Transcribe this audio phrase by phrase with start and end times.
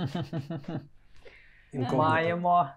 [1.72, 2.70] Маємо,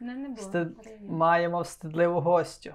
[0.00, 0.48] Не, не було.
[0.48, 2.74] Стид- маємо встидливу гостю.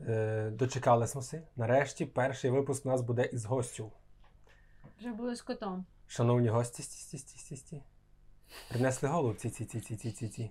[0.00, 1.42] Е, дочекались ми.
[1.56, 3.92] Нарешті перший випуск у нас буде із гостю.
[4.98, 5.84] Вже було з котом.
[6.06, 7.82] Шановні гості, сті, сті, сті, сті, сті.
[8.70, 10.28] Принесли голубці, ці, ці, ці, ці, ці, ці.
[10.28, 10.50] ці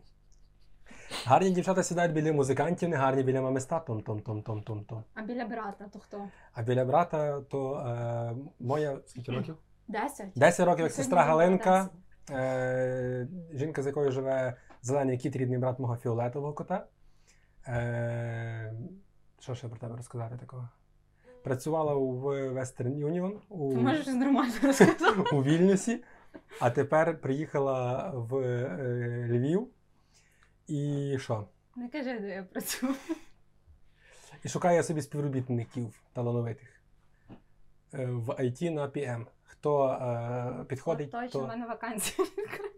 [1.25, 4.83] Гарні дівчата сідають біля музикантів, не гарні біля мами з татом, том, том, том, том,
[4.85, 5.03] том.
[5.13, 6.29] А біля брата то хто?
[6.53, 9.57] А біля брата, то е, моя скільки років?
[9.87, 10.27] Десять.
[10.35, 11.91] 10 років, як сестра Галинка, 10.
[12.29, 16.87] Е, жінка, з якою живе зелений кіт, рідний брат мого фіолетового кота.
[17.67, 18.73] Е,
[19.39, 20.69] що ще про тебе розказати такого?
[21.43, 25.05] Працювала у Western Union у, Ти можеш нормально розказати.
[25.35, 26.03] у Вільнюсі,
[26.59, 29.67] а тепер приїхала в е, Львів.
[30.67, 31.47] І що?
[31.75, 32.95] Не кажи, де я працюю.
[34.43, 36.81] І шукає собі співробітників талановитих
[37.93, 39.25] е, в IT на PM.
[39.51, 42.27] Хто е, підходить, Точно, в мене вакансія.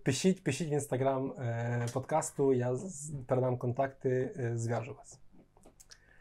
[0.05, 5.19] пишіть, пишіть в інстаграм е, подкасту, я з- передам контакти, е, зв'яжу вас.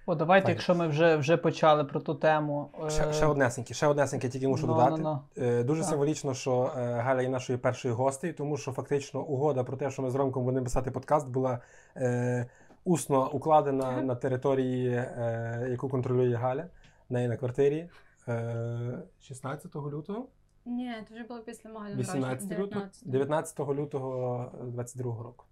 [0.06, 0.54] О, давайте, Файно.
[0.56, 2.70] якщо ми вже, вже почали про ту тему.
[2.88, 5.02] Ще, е, ще однесеньке, ще однесеньке, тільки мушу ну, додати.
[5.02, 5.90] ну, Е, Дуже Так.
[5.90, 10.02] символічно, що е, Галя є нашою першою гостею, тому що фактично угода про те, що
[10.02, 11.58] ми з Ромком будемо писати подкаст, була
[11.96, 12.46] е,
[12.84, 16.66] усно укладена на території, е, яку контролює Галя,
[17.08, 17.88] в неї на квартирі.
[18.28, 20.26] Е, 16 лютого,
[20.64, 23.08] Ні, це вже було після мого дня 18 народження, лютого, 19.
[23.08, 25.44] 19 лютого 22 року.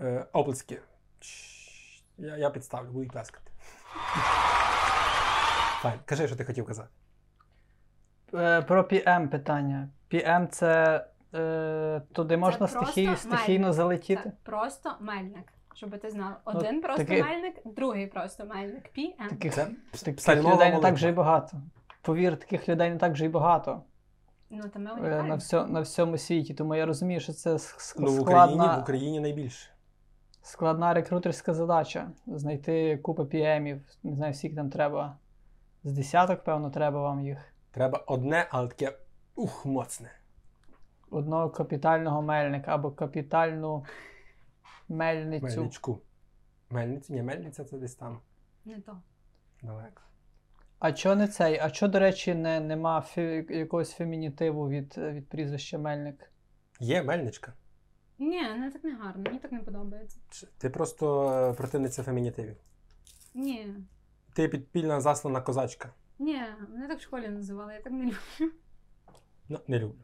[0.00, 0.80] Е, оплески.
[1.20, 3.50] Чш, Я, я підставлю, будуть плескати.
[5.80, 6.88] Файн, кажи, що ти хотів казати.
[8.34, 9.88] е, Про PM питання.
[10.12, 13.72] PM це е, туди можна просто стихій, стихійно мельник.
[13.76, 14.22] залетіти.
[14.22, 15.52] Це просто мельник.
[15.74, 16.36] Щоб ти знав.
[16.44, 18.90] Один просто такий- мельник, другий просто мельник.
[18.98, 19.28] PM.
[19.28, 21.56] Таких, Це таких псальмова людей не так вже й багато.
[22.06, 23.82] Повір, таких людей не так вже й багато
[24.50, 26.54] Ну, то ми е, на, всьо, на всьому світі.
[26.54, 29.70] Тому я розумію, що це ск- ск- Ну, в Україні, в Україні найбільше.
[30.42, 32.10] складна рекрутерська задача.
[32.26, 35.18] Знайти купу PM-ів, не знаю, скільки там треба.
[35.84, 37.38] З десяток, певно, треба вам їх.
[37.70, 38.98] Треба одне, але таке
[39.34, 40.10] ух, моцне.
[41.10, 43.84] Одного капітального мельника або капітальну
[44.88, 45.46] мельницю.
[45.46, 46.00] Мельничку.
[46.70, 47.12] Мельницю?
[47.12, 48.20] Ні, мельниця це десь там
[48.64, 48.96] Не то.
[49.62, 50.02] далеко.
[50.78, 51.58] А чо не цей?
[51.58, 56.30] А чо, до речі, не, нема фі, якогось фемінітиву від, від прізвища Мельник?
[56.80, 57.52] Є мельничка.
[58.18, 60.18] Ні, не так не гарно, мені так не подобається.
[60.30, 62.56] Чи- Ти просто е, противниця фемінітивів.
[63.34, 63.74] Ні.
[64.34, 65.92] Ти підпільна заслана козачка.
[66.18, 68.52] Ні, мене так в школі називали, я так не люблю.
[69.48, 69.98] Ну, не люблю.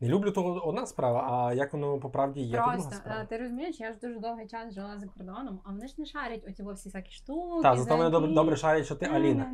[0.00, 3.22] Не люблю, то одна справа, а як воно по правді є, то друга Просто, справа.
[3.22, 6.06] е, ти розумієш, я ж дуже довгий час жила за кордоном, а вони ж не
[6.06, 7.62] шарять оці всі всякі штуки.
[7.62, 9.52] Так, зато мене добре, добре шарять, що ти Аліна.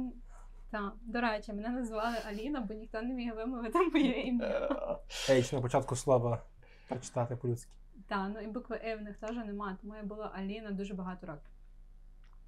[0.71, 4.69] Так, до речі, мене називали Аліна, бо ніхто не міг вимовити моє ім'я.
[5.31, 6.43] Ейч на початку слова
[6.89, 7.73] прочитати по-людськи.
[8.09, 11.27] Так, ну і букви «и» в них теж немає, тому я була Аліна дуже багато
[11.27, 11.51] років.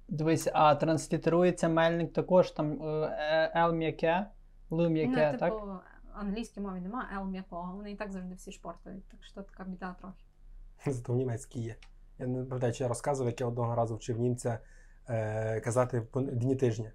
[0.07, 4.25] Дивись, а транслітерується мельник також там е, е, Л м'яке,
[4.71, 5.53] Л м'яке, ну, так?
[6.19, 9.95] Англійській мові немає Л м'якого, вони і так завжди всі шпортують, так що така біда
[9.99, 10.23] трохи.
[10.93, 11.75] Зато в німецькій є.
[12.19, 14.59] Я не пам'ятаю, чи я розказував, як я одного разу вчив німця
[15.09, 16.91] е, казати пон- дні тижня.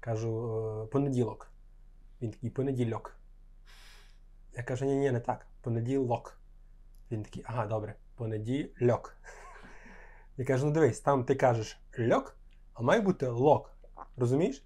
[0.00, 1.50] Кажу е, понеділок.
[2.22, 3.16] Він такий понедільок.
[4.56, 5.46] Я кажу, ні, ні, не так.
[5.60, 6.40] Понеділок.
[7.10, 9.16] Він такий, ага, добре, понедільок.
[10.36, 12.36] Я кажу, ну дивись, там ти кажеш льок,
[12.74, 13.76] а має бути лок.
[14.16, 14.64] Розумієш?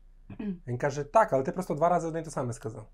[0.67, 2.89] Він каже, так, але ти просто два рази одне й те саме сказав.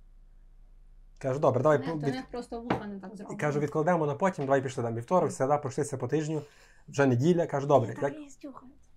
[1.18, 3.40] Кажу, добре, давай Ні, від- них просто вуха не так і зроблено.
[3.40, 6.42] кажу, відкладемо на потім, давай пішли там вівторок, середа, пройшлися по тижню,
[6.88, 7.46] вже неділя.
[7.46, 8.14] Кажу, добре, як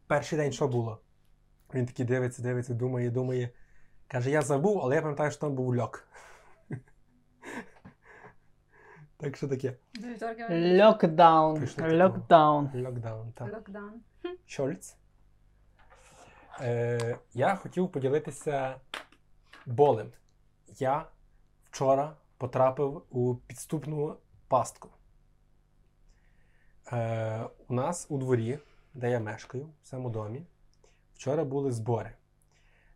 [0.08, 1.00] перший день що було?
[1.74, 3.50] Він такий дивиться, дивиться, думає, думає.
[4.08, 6.08] Каже, я забув, але я пам'ятаю, що там був льок.
[9.18, 9.74] Так що таке?
[9.94, 10.26] До
[10.86, 11.68] Локдаун.
[11.78, 12.70] Локдаун.
[12.74, 13.32] Локдаун.
[13.32, 13.54] Так.
[13.54, 14.02] локдаун.
[14.46, 14.96] Шольц.
[16.62, 18.76] Е, я хотів поділитися
[19.66, 20.12] болем.
[20.80, 21.06] Я
[21.72, 24.16] вчора потрапив у підступну
[24.48, 24.90] пастку.
[26.92, 28.60] Е, у нас у дворі,
[28.94, 30.46] де я мешкаю, в цьому домі,
[31.16, 32.12] вчора були збори.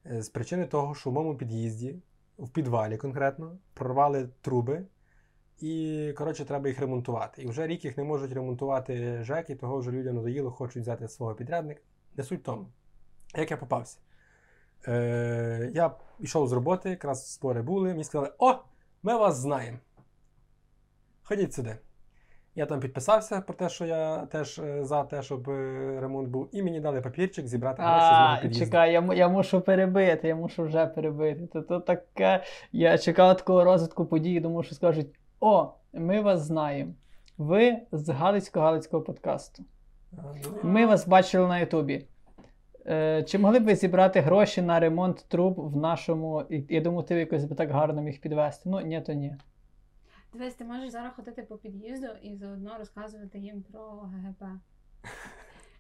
[0.06, 1.96] Е, з причини того, що в моєму під'їзді,
[2.38, 4.86] в підвалі конкретно, прорвали труби.
[5.60, 7.42] І, коротше, треба їх ремонтувати.
[7.42, 11.08] І вже рік їх не можуть ремонтувати ЖЕК, і того вже людям надоїло, хочуть взяти
[11.08, 11.82] свого підрядника.
[12.18, 12.68] Не суть тому.
[13.36, 13.98] Як я попався?
[14.88, 18.56] Е, я йшов з роботи, якраз збори були, мені сказали: О,
[19.04, 19.78] ми вас знаємо.
[21.24, 21.78] Ходіть сюди.
[22.58, 26.50] Я там підписався про те, що я теж е, за те, щоб е, ремонт був,
[26.52, 28.66] і мені дали папірчик зібрати гроші з мого під'їзду.
[28.66, 31.48] чекай, я, я мушу перебити, я мушу вже перебити.
[31.48, 32.44] То, то таке.
[32.72, 35.08] Я чекав такого розвитку подій, думав, що скажуть:
[35.40, 36.94] О, ми вас знаємо.
[37.38, 39.64] Ви з Галицько-Галицького подкасту.
[40.12, 40.24] Ну,
[40.64, 42.06] Ми вас бачили на Ютубі.
[42.88, 46.44] Е, чи могли б ви зібрати гроші на ремонт труб в нашому.
[46.70, 48.70] Я думаю, ти якось би так гарно міг підвести.
[48.70, 49.36] Ну, ні, то ні.
[50.34, 54.44] Дивись, ти можеш зараз ходити по під'їзду і заодно розказувати їм про ГГП.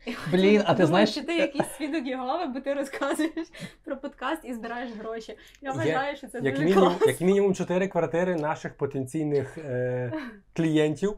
[0.31, 3.47] Блін, а ти думають, знаєш- що ти якийсь свідок Єгови, бо ти розказуєш
[3.83, 5.37] про подкаст і збираєш гроші.
[5.61, 7.07] Я Є- вважаю, що це Як дуже мінімум, класно.
[7.07, 10.13] як мінімум 4 квартири наших потенційних е,
[10.53, 11.17] клієнтів,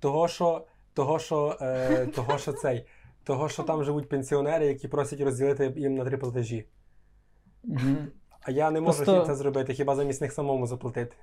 [0.00, 2.86] того, що, того, що, е, того, що цей,
[3.28, 6.64] того, що там живуть пенсіонери, які просять розділити їм на три платежі.
[8.40, 11.16] А я не можу Просто- це зробити, хіба замість них самому заплатити.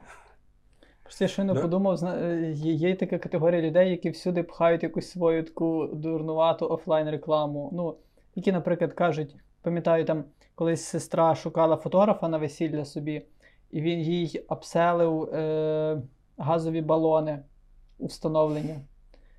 [1.03, 1.61] Просто я щойно Да.
[1.61, 7.09] подумав, е, є, є така категорія людей, які всюди пхають якусь свою таку дурнувату офлайн
[7.09, 7.69] рекламу.
[7.73, 7.95] Ну,
[8.35, 10.23] які, наприклад, кажуть, пам'ятаю, там
[10.55, 13.25] колись сестра шукала фотографа на весілля собі,
[13.71, 16.01] і він їй обселив е,
[16.37, 17.39] газові балони
[17.97, 18.75] у встановлення.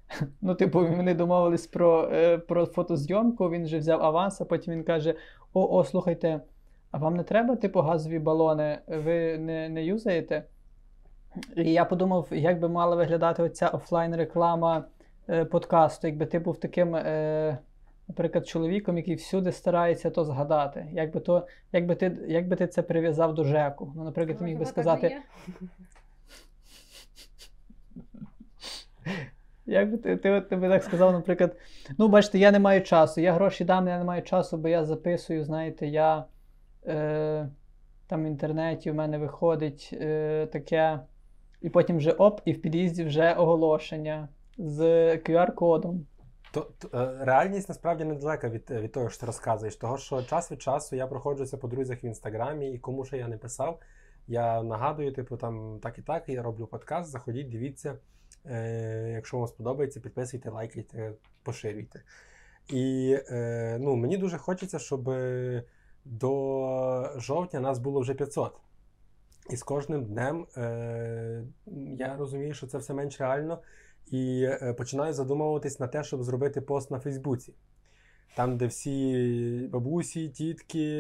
[0.43, 4.85] Ну, типу, вони домовились про, е, про фотозйомку, він вже взяв аванс, а потім він
[4.85, 5.15] каже:
[5.53, 6.41] О, о, слухайте,
[6.91, 8.79] а вам не треба, типу, газові балони?
[8.87, 10.45] Ви не, не юзаєте?
[11.57, 14.85] І я подумав, як би мала виглядати оця офлайн-реклама
[15.29, 17.59] е, подкасту, якби ти був таким, е,
[18.09, 20.87] наприклад, чоловіком, який всюди старається то згадати.
[20.93, 23.93] Якби, то, якби, ти, якби ти це прив'язав до ЖЕКу.
[23.97, 25.17] Ну, наприклад, ти міг би сказати?
[29.67, 31.57] як би ти, ти, ти би так сказав, наприклад,
[31.99, 34.85] ну, бачите, я не маю часу, я гроші дам, я не маю часу, бо я
[34.85, 36.25] записую, знаєте, я
[36.87, 37.49] е,
[38.07, 41.01] там в інтернеті в мене виходить е, таке,
[41.61, 44.29] і потім вже оп, і в під'їзді вже оголошення
[44.59, 44.81] з
[45.17, 46.01] QR-кодом.
[46.53, 49.77] То, то, е, реальність насправді недалека від, від того, що ти розказуєш.
[49.77, 53.29] Того, що час від часу я проходжуся по друзях в інстаграмі, і кому що я
[53.29, 53.81] не писав,
[54.27, 57.99] я нагадую, типу, там так і так, я роблю подкаст, заходіть, дивіться.
[58.51, 61.13] Е, якщо вам сподобається, підписуйте, лайкайте,
[61.43, 62.03] поширюйте.
[62.69, 65.11] І е, ну, мені дуже хочеться, щоб
[66.05, 68.61] до жовтня нас було вже 500.
[69.51, 71.43] І з кожним днем е,
[71.99, 73.59] я розумію, що це все менш реально.
[74.07, 77.55] І е, починаю задумуватись на те, щоб зробити пост на Фейсбуці.
[78.37, 80.93] Там, де всі бабусі, тітки,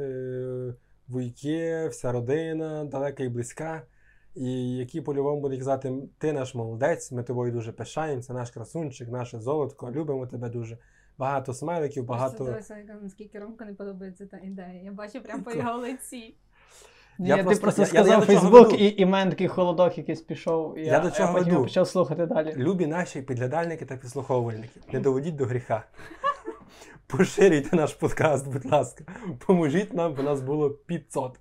[0.00, 0.74] е,
[1.08, 3.82] вуйки, вся родина, далека і близька,
[4.40, 9.40] і які по-любому будуть казати: ти наш молодець, ми тобою дуже пишаємося, наш красунчик, наше
[9.40, 10.78] золотко, любимо тебе дуже.
[11.18, 12.44] Багато смайликів, багато.
[12.44, 14.80] Дивися, наскільки Ромка не подобається та ідея.
[14.84, 16.34] Я бачу прямо по його лиці.
[17.18, 19.98] Ні, Я ти просто- просто я- я- сказав я Фейсбук, і, і мене такий холодок
[19.98, 20.78] якийсь пішов.
[20.78, 21.64] І Я я, до чого я потім веду.
[21.64, 22.54] почав слухати далі.
[22.56, 25.84] Любі наші підглядальники та підслуховувальники, не доведіть до гріха.
[27.06, 29.04] Поширюйте наш подкаст, будь ласка.
[29.46, 31.40] Поможіть нам, бо нас було 500.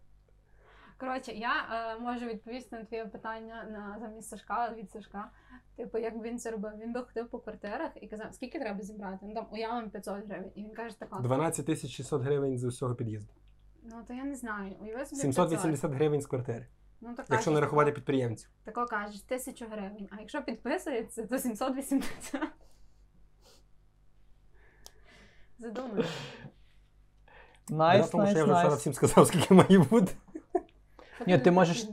[0.99, 5.31] Коротше, я е, можу відповісти на твоє питання на замість Сашка від Сашка.
[5.75, 6.71] Типу, як він це робив?
[6.81, 9.17] Він би ходив по квартирах і казав, скільки треба зібрати?
[9.21, 10.51] Ну там уявимо 500 гривень.
[10.55, 11.19] І він каже, така.
[11.19, 13.33] 12 тисяч 600 гривень з усього під'їзду.
[13.83, 14.75] Ну то я не знаю.
[14.81, 16.67] Уяви собі 780 гривень з квартири.
[17.01, 18.49] Ну, то Якщо кажеш, не рахувати підприємців.
[18.63, 20.09] Тако кажеш, тисячу гривень.
[20.11, 22.41] А якщо підписується, то 780.
[25.59, 26.05] Задумай.
[27.69, 30.11] Nice, тому що nice, я вже вчора всім сказав, скільки має бути.
[31.27, 31.87] Ні, ти можеш-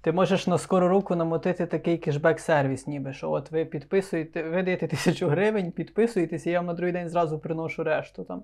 [0.00, 4.88] Ти можеш на скору руку намутити такий кешбек-сервіс, ніби що от ви підписуєте, ви даєте
[4.88, 8.42] тисячу гривень, підписуєтесь, і я вам на другий день зразу приношу решту там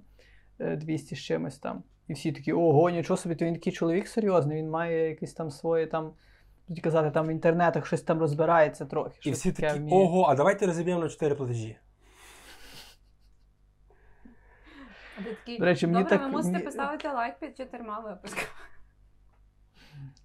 [0.61, 1.83] е, 200 з чимось там.
[2.09, 5.51] І всі такі, ого, нічого собі, то він такий чоловік серйозний, він має якесь там
[5.51, 6.13] своє там.
[6.69, 9.19] Будуть казати, там в інтернетах щось там розбирається трохи.
[9.25, 9.97] І всі таке такі, вміє».
[10.05, 11.77] ого, а давайте розіб'ємо на 4 платежі.
[15.59, 18.47] До речі, мені Добре, так- ви мусите мені- поставити лайк під чотирма випусками.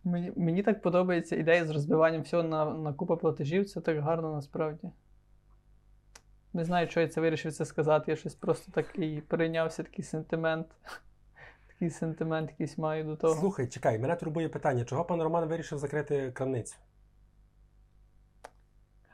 [0.03, 4.34] Мені, мені так подобається ідея з розбиванням всього на, на купу платежів, це так гарно
[4.34, 4.89] насправді.
[6.53, 8.12] Не знаю, що я це вирішив це сказати.
[8.12, 10.67] Я щось просто такий перейнявся, такий сентимент.
[11.67, 13.36] Такий сентимент якийсь маю до того.
[13.36, 16.75] Слухай, чекай, мене турбує питання, чого пан Роман вирішив закрити крамницю?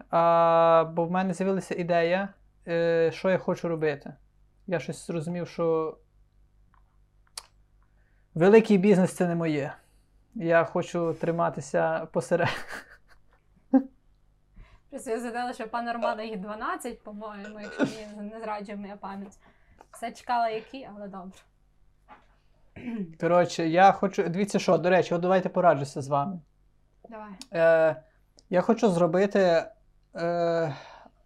[0.10, 2.30] А, бо в мене з'явилася ідея,
[2.68, 4.14] е, що я хочу робити.
[4.68, 5.98] Я щось зрозумів, що
[8.34, 9.74] великий бізнес це не моє.
[10.36, 12.48] Я хочу триматися посеред.
[14.90, 17.86] Просто я згадала, що пана Романа їх 12, по-моєму, якщо
[18.22, 19.38] не зраджує моя пам'ять.
[19.92, 21.40] Все чекала які, але добре.
[23.20, 24.30] Коротше, я хочу.
[24.30, 26.40] Дивіться, що, до речі, от давайте пораджуся з вами.
[27.10, 27.32] Давай.
[27.54, 28.04] Е,
[28.50, 29.64] я хочу зробити
[30.16, 30.76] е,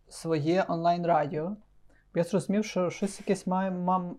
[0.08, 1.56] своє онлайн-радіо.
[2.16, 3.72] Я зрозумів, що щось якесь має,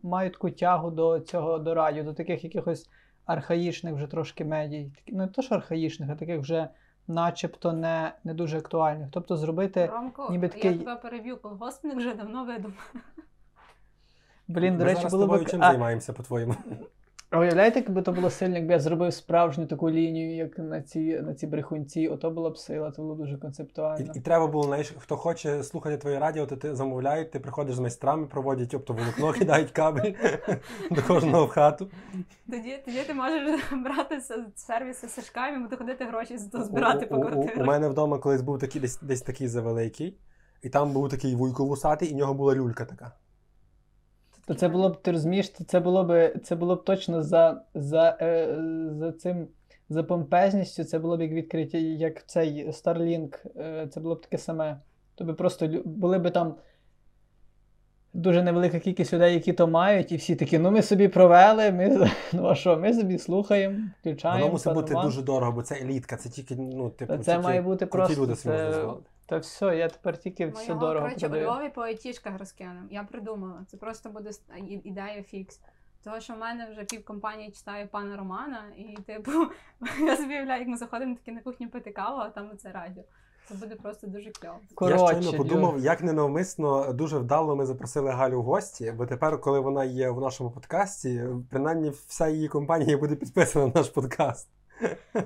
[0.03, 2.89] маю таку тягу до цього до радіо, до таких якихось
[3.27, 4.93] архаїчних вже трошки медій.
[5.09, 6.69] Ну, не то, що архаїчних, а таких вже
[7.09, 9.09] начебто не, не дуже актуальних.
[9.13, 9.87] Тобто зробити.
[9.87, 12.93] Ромко, ніби такий- я тебе переб'ю, колгоспник вже давно видумав.
[14.49, 15.45] Блін, до Ми речі, було б.
[15.47, 16.55] чим А, займаємося, по-твоєму?
[17.31, 21.21] А уявляєте, якби то було сильно, якби я зробив справжню таку лінію, як на ці,
[21.21, 24.13] на ці брехунці, ото була б сила, це було дуже концептуально.
[24.15, 27.79] і треба було, знаєш, хто хоче слухати твоє радіо, то ти замовляють, ти приходиш з
[27.79, 30.13] майстрами, проводять оптоволокно, кидають кабель
[30.91, 31.91] до кожного в хату.
[32.51, 34.21] Тоді, тоді ти можеш брати
[34.57, 38.43] сервіси Сашка і йому доходити гроші збирати У- по у, у, у мене вдома колись
[38.43, 40.19] був такий десь, десь такий завеликий,
[40.63, 43.13] і там був такий вуйко вусатий, і в нього була люлька така.
[44.47, 47.63] То це було б, ти розумієш, то це було б, це було б точно за,
[47.75, 48.57] за, е,
[48.99, 49.49] за цим.
[49.89, 54.39] За помпезністю це було б як відкриття, як цей Starlink, е, це було б таке
[54.39, 54.81] саме.
[55.15, 56.55] Тобі просто були б там
[58.13, 62.11] дуже невелика кількість людей, які то мають, і всі такі, ну ми собі провели, ми,
[62.33, 64.41] ну а що, ми собі слухаємо, включаємо.
[64.41, 67.63] Воно мусить бути дуже дорого, бо це елітка, це тільки, ну, типу, це тільки має
[67.63, 68.23] бути просто.
[68.23, 68.85] люди Це...
[69.27, 71.31] Та все, я тепер тільки все його, дорого коротше, у.
[71.31, 72.89] Львові по айтішках розкинемо.
[72.91, 73.65] Я придумала.
[73.69, 74.31] Це просто буде
[74.85, 75.61] ідея фікс.
[76.05, 79.31] Тому що в мене вже пів компанії читає пана Романа, і типу,
[80.07, 83.03] я собі уявляю, як ми заходимо таки на кухню пити каву, а там оце радіо.
[83.49, 84.59] Це буде просто дуже кльово.
[84.71, 89.07] Я Коротше, щойно Лю- подумав, як ненавмисно дуже вдало ми запросили Галю в гості, бо
[89.07, 93.89] тепер, коли вона є в нашому подкасті, принаймні вся її компанія буде підписана на наш
[93.89, 94.49] подкаст.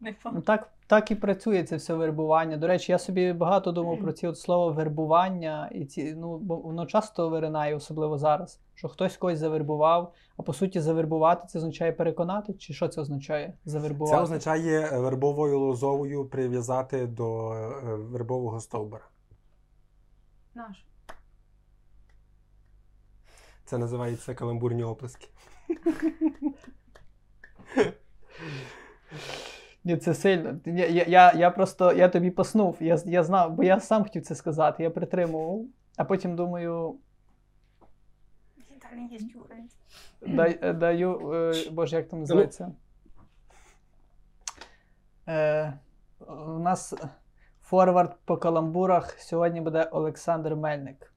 [0.00, 2.56] Не Ну, Так, так і працює це все вербування.
[2.56, 6.56] До речі, я собі багато думав про ці от слово вербування, і ці, ну, бо
[6.56, 11.92] воно часто виринає, особливо зараз, що хтось когось завербував, а по суті, завербувати це означає
[11.92, 13.52] переконати, чи що це означає?
[13.64, 14.16] Завербувати.
[14.16, 19.08] Це означає вербовою лозовою прив'язати до е, вербового стовбура.
[20.54, 20.84] Наш.
[23.64, 25.28] Це називається каламбурні оплески.
[29.88, 30.60] Ні, це сильно.
[30.66, 32.76] Я, я, я, просто я тобі поснув.
[32.80, 35.64] Я, я знав, бо я сам хотів це сказати, я притримував,
[35.96, 36.98] а потім думаю.
[40.26, 42.72] Дай, е, даю, е, боже, як там називається?
[45.28, 45.72] Е,
[46.28, 46.94] у нас
[47.62, 51.12] форвард по каламбурах сьогодні буде Олександр Мельник.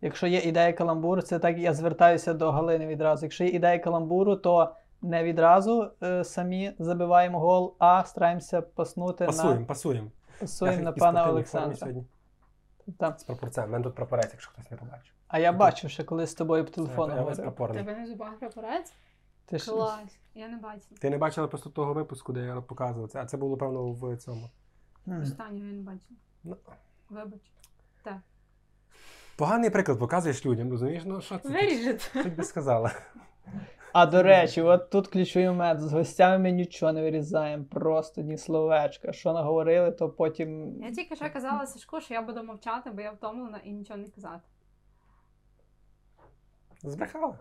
[0.00, 3.26] Якщо є ідея каламбуру, це так я звертаюся до Галини відразу.
[3.26, 9.60] Якщо є ідея каламбуру, то не відразу е, самі забиваємо гол, а стараємося паснути Пасуємо,
[9.60, 10.10] на, пасуємо.
[10.40, 11.88] пасуємо на пана Олександра.
[12.98, 13.14] Там.
[13.18, 13.64] З прапорцем.
[13.64, 15.14] У мене тут прапорець, якщо хтось не побачив.
[15.28, 17.42] А я бачив, що коли з тобою по телефону я говорив.
[17.42, 17.84] прапорний.
[17.84, 18.92] Тебе на зубах прапорець?
[19.46, 20.18] Ти ж- Клас.
[20.34, 20.98] Я не бачила.
[21.00, 24.16] Ти не бачила просто того випуску, де я показував це, а це було, певно, в
[24.16, 24.50] цьому.
[25.08, 25.22] М.
[25.22, 26.18] Останнього я не бачила.
[26.44, 26.56] Ну.
[27.10, 27.40] Вибач.
[29.36, 31.02] Поганий приклад показуєш людям, розумієш?
[31.06, 31.48] Ну що це?
[31.48, 32.20] Виріжете.
[32.20, 32.92] Що би сказала?
[33.92, 35.80] А до речі, от тут ключовий момент.
[35.80, 39.12] З гостями ми нічого не вирізаємо, просто ні словечка.
[39.12, 40.82] Що наговорили, то потім.
[40.82, 44.08] Я тільки що казала Сашку, що я буду мовчати, бо я втомлена і нічого не
[44.08, 44.42] казати.
[46.82, 47.38] Збрехала.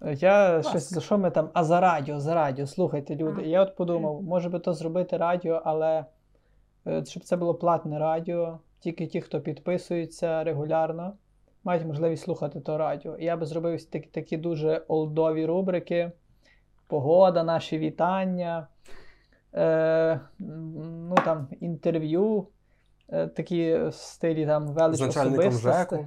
[0.00, 0.68] Я Клас.
[0.68, 1.50] щось за що ми там.
[1.54, 3.40] А за радіо, за радіо, слухайте, люди.
[3.40, 3.50] Ага.
[3.50, 6.04] Я от подумав, може би то зробити радіо, але
[6.86, 11.12] е, щоб це було платне радіо, тільки ті, хто підписується регулярно,
[11.66, 13.16] мають можливість слухати то радіо.
[13.16, 16.12] І я би зробив такі, такі дуже олдові рубрики.
[16.86, 18.68] Погода, наші вітання,
[19.54, 22.46] е, ну там інтерв'ю,
[23.08, 24.98] е, такі в стилі там велич.
[25.52, 26.06] ЖЕКу.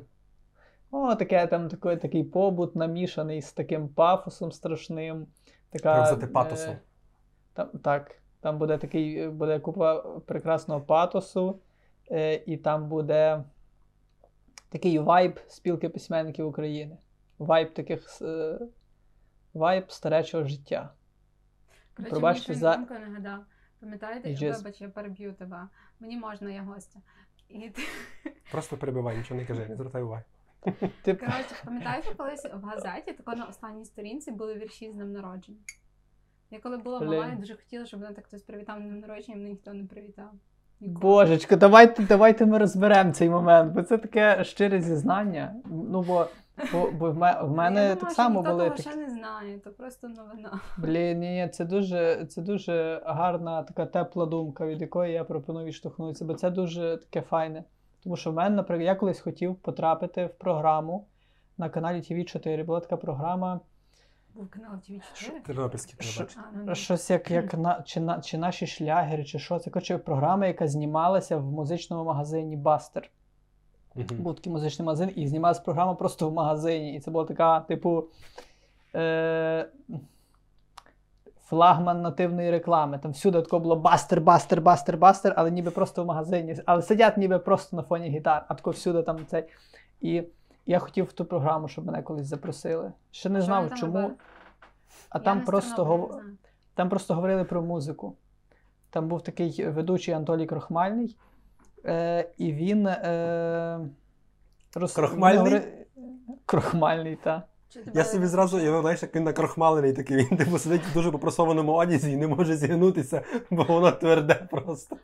[0.91, 5.27] О, таке там такий, такий побут намішаний з таким пафосом страшним.
[5.69, 6.71] Така, патосом.
[6.71, 6.79] е,
[7.53, 11.59] Там, так, там буде такий, буде купа прекрасного патосу,
[12.11, 13.43] е, і там буде
[14.69, 16.97] такий вайб спілки письменників України.
[17.39, 18.59] Вайб таких е,
[19.53, 20.93] вайб старечого життя.
[21.93, 22.59] Коротше, Пробачте за-
[22.89, 22.99] за...
[22.99, 23.45] нагадав.
[23.79, 24.57] Пам'ятаєте, Джез.
[24.57, 25.67] вибач, я переб'ю тебе.
[25.99, 26.99] Мені можна, я гостя.
[27.49, 27.81] І ти
[28.51, 30.23] Просто перебивай, нічого не кажи, не звертай уваги.
[31.01, 35.57] Ти коротше, пам'ятаєте, колись в газеті тако на останній сторінці були вірші з днем народження.
[36.51, 39.49] Я коли була мала, я дуже хотіла, щоб мене так хтось привітав днем народження, мене
[39.49, 40.31] ніхто не привітав.
[40.79, 45.55] Божечко, давайте, давайте ми розберемо цей момент, бо це таке щире зізнання.
[45.65, 46.27] Ну, бо,
[46.73, 48.81] бо, бо в, ме- в мене я так само що були такі.
[48.81, 50.59] ще не знає, то просто новина.
[50.77, 55.65] Блін, ні, ні, це дуже, це дуже гарна така тепла думка, від якої я пропоную
[55.65, 57.63] відштовхнутися, бо це дуже таке файне.
[58.03, 61.07] Тому що в мене, наприклад, я колись хотів потрапити в програму
[61.57, 62.65] на каналі TV4.
[62.65, 63.59] Була така програма,
[64.35, 65.41] Був канал TV4.
[65.45, 66.45] Тернопільський Що- телебачення.
[66.55, 69.59] А, ну, щось як, як на, чи, на, чи наші шлягери, чи що.
[69.59, 73.09] Це коротше програма, яка знімалася в музичному магазині Бастер.
[73.95, 74.07] Мгм.
[74.11, 76.95] Був такий музичний магазин, і знімалася програма просто в магазині.
[76.95, 78.07] І це була така, типу.
[78.95, 79.69] Е-
[81.49, 82.99] флагман нативної реклами.
[82.99, 86.55] Там всюди тако було бастер, бастер, бастер, бастер, але ніби просто в магазині.
[86.65, 89.43] Але сидять ніби просто на фоні гітар, а тако всюди там цей.
[90.01, 90.23] І
[90.65, 92.91] я хотів в ту програму, щоб мене колись запросили.
[93.11, 93.93] Ще не знав чому.
[93.93, 94.13] робили?
[95.09, 96.21] А Я там просто гов...
[96.75, 98.15] там просто говорили про музику.
[98.89, 101.17] Там був такий ведучий Анатолій Крохмальний,
[101.85, 102.87] е, і він.
[102.87, 103.89] Е,
[104.75, 104.93] роз...
[104.93, 105.43] Крохмальний?
[105.43, 105.85] він говори-
[106.45, 107.43] Крохмальний, так.
[107.93, 111.73] Я собі зразу уявив, знаєш, як він накрохмалений такий, він типу сидить в дуже попросованому
[111.73, 114.97] одязі і не може зігнутися, бо воно тверде просто.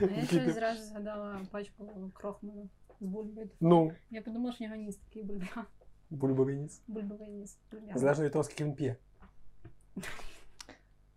[0.00, 1.84] Я Такий, щось типу, зразу згадала пачку
[2.14, 2.68] крохмалу
[3.00, 3.48] з бульбою.
[3.60, 5.46] Ну, Я подумала, що в нього ніс такий бульба.
[6.10, 6.82] бульбовий ніс.
[6.88, 7.58] Бульбовий ніс.
[7.94, 8.96] Залежно від того, скільки він п'є.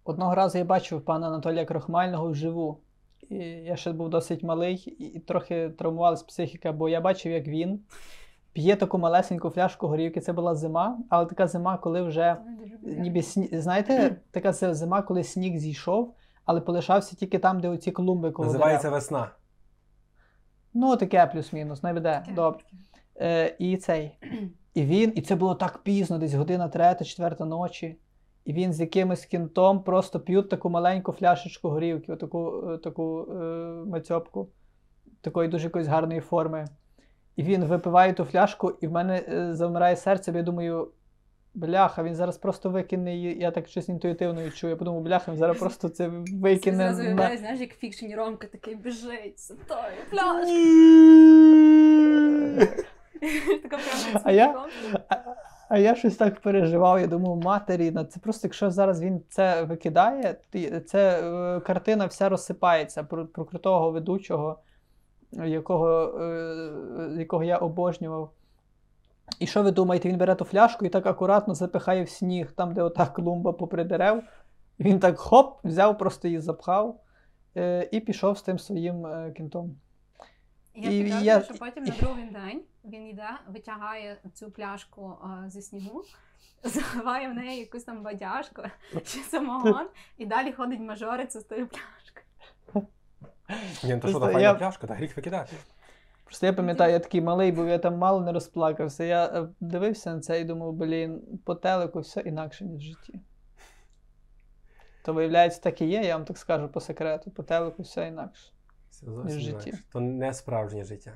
[0.03, 2.77] Одного разу я бачив пана Анатолія Крохмального вживу.
[3.29, 4.75] І я ще був досить малий
[5.15, 7.79] і, трохи травмувалась психіка, бо я бачив, як він
[8.53, 10.21] п'є таку малесеньку фляжку горівки.
[10.21, 12.37] Це була зима, але така зима, коли вже
[12.81, 13.49] ніби сні...
[13.51, 18.83] знаєте, така зима, коли сніг зійшов, але полишався тільки там, де оці клумби коло Називається
[18.87, 18.93] дерев.
[18.93, 19.31] весна.
[20.73, 22.19] Ну, таке плюс-мінус, найведе.
[22.19, 22.31] Таке.
[22.31, 22.59] Добре.
[23.21, 24.17] Е, і цей.
[24.73, 27.97] І він, і це було так пізно, десь година третя, четверта ночі.
[28.45, 33.35] І він з якимось кінтом просто п'ють таку маленьку фляшечку горівки, таку, таку е,
[33.85, 34.49] мацьопку,
[35.21, 36.65] такої дуже якоїсь гарної форми.
[37.35, 40.91] І він випиває ту фляжку, і в мене е, завмирає серце, бо я думаю,
[41.59, 43.39] бляха, він зараз просто викине її.
[43.39, 44.71] Я так щось інтуїтивно відчую.
[44.71, 46.11] Я подумав, бляха, він зараз просто це Це
[46.41, 46.77] викине.
[46.77, 49.79] зразу на- уявляю, знаєш, як фікшені Ромка такий біжить, з тою
[50.11, 50.49] пляшкою.
[54.23, 54.65] А я-
[55.69, 56.99] А, я щось так переживав.
[56.99, 60.35] Я думав, матері, ну це просто якщо зараз він це викидає,
[60.85, 64.59] це е, картина вся розсипається про, про крутого ведучого,
[65.31, 68.31] якого, е, якого я обожнював.
[69.39, 72.73] І що ви думаєте, він бере ту фляжку і так акуратно запихає в сніг, там,
[72.73, 74.23] де ота клумба попри дерев.
[74.79, 77.01] Він так хоп, взяв, просто її запхав
[77.57, 79.75] е, і пішов з тим своїм е, кінтом.
[80.75, 85.49] Я І підказую, я- що потім на другий день він йде, витягає цю пляшку а,
[85.49, 86.03] зі снігу,
[86.63, 88.61] заливає в неї якусь там бадяжку
[89.05, 89.87] чи самогон,
[90.17, 92.25] і далі ходить мажориться з тою пляшкою.
[93.83, 95.55] Ні, то що та файна я- пляшка, та гріх викидати.
[96.29, 99.03] Просто я пам'ятаю, я такий малий був, я там мало не розплакався.
[99.03, 103.19] Я е, дивився на це і думав, блін, по телеку все інакше, ніж в житті.
[105.05, 108.51] То виявляється, так і є, я вам так скажу по секрету, по телеку все інакше.
[108.89, 109.69] Це зовсім в житті.
[109.69, 109.83] інакше.
[109.93, 111.11] То не справжнє життя.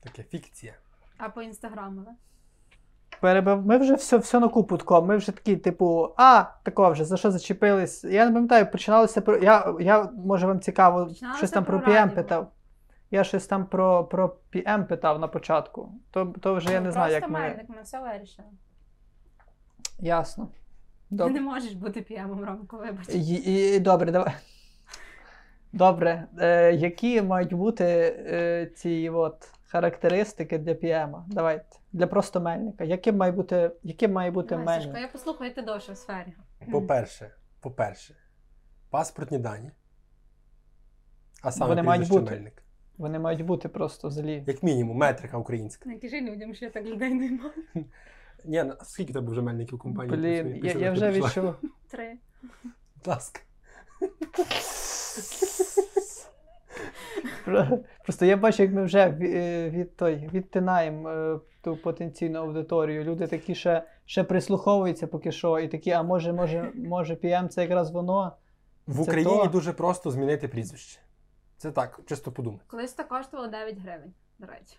[0.00, 0.74] Таке фікція.
[1.18, 2.12] А по інстаграму, ви?
[3.20, 3.66] Перебив...
[3.66, 5.02] Ми вже все, все на купу тако.
[5.02, 8.04] Ми вже такі, типу, а, тако вже, за що зачепились.
[8.04, 9.36] Я не пам'ятаю, починалося про.
[9.36, 12.14] Я, я може вам цікаво, Починалося щось там про про PM радіо.
[12.14, 12.52] питав.
[13.10, 15.92] Я щось там про, про PM питав на початку.
[16.10, 18.48] То, то вже я Ну, не знаю, як мельник, ми все вирішили.
[19.98, 20.48] Ясно.
[21.10, 23.08] Ти не можеш бути п'ємом, Ромко, вибач.
[23.08, 24.32] І, і, добре, давай.
[25.72, 26.26] Добре.
[26.38, 27.84] Е, які мають бути
[28.26, 31.22] е, ці от характеристики для PM?
[31.26, 31.76] Давайте.
[31.92, 32.84] Для просто мельника.
[32.84, 34.82] Яким має бути, яким має бути Давай, мельник?
[34.86, 36.32] Сашко, я послухаю, ти довше в сфері.
[36.72, 38.14] По-перше, по-перше,
[38.90, 39.70] паспортні дані.
[41.42, 42.30] А саме Вони мають бути.
[42.30, 42.62] Мельник.
[42.98, 44.44] Вони мають бути просто злі.
[44.46, 45.88] Як мінімум, метрика українська.
[45.88, 47.52] Не кажи людям, що я так людей не маю.
[48.44, 50.16] Ні, ну, скільки тебе вже мельників в компанії?
[50.16, 51.54] Блін, я, Після я вже відчув.
[51.90, 52.14] Три.
[52.96, 53.40] Будь ласка.
[58.04, 63.04] Просто я бачу, як ми вже ві- е, від, той, відтинаємо е, ту потенційну аудиторію.
[63.04, 67.62] Люди такі ще, ще прислуховуються поки що, і такі, а може, може, може, PM це
[67.62, 68.32] якраз воно.
[68.86, 69.46] В Це Україні то.
[69.46, 71.00] дуже просто змінити прізвище.
[71.58, 72.64] Це так, чисто подумати.
[72.66, 74.76] Колись це коштувало 9 гривень, до речі.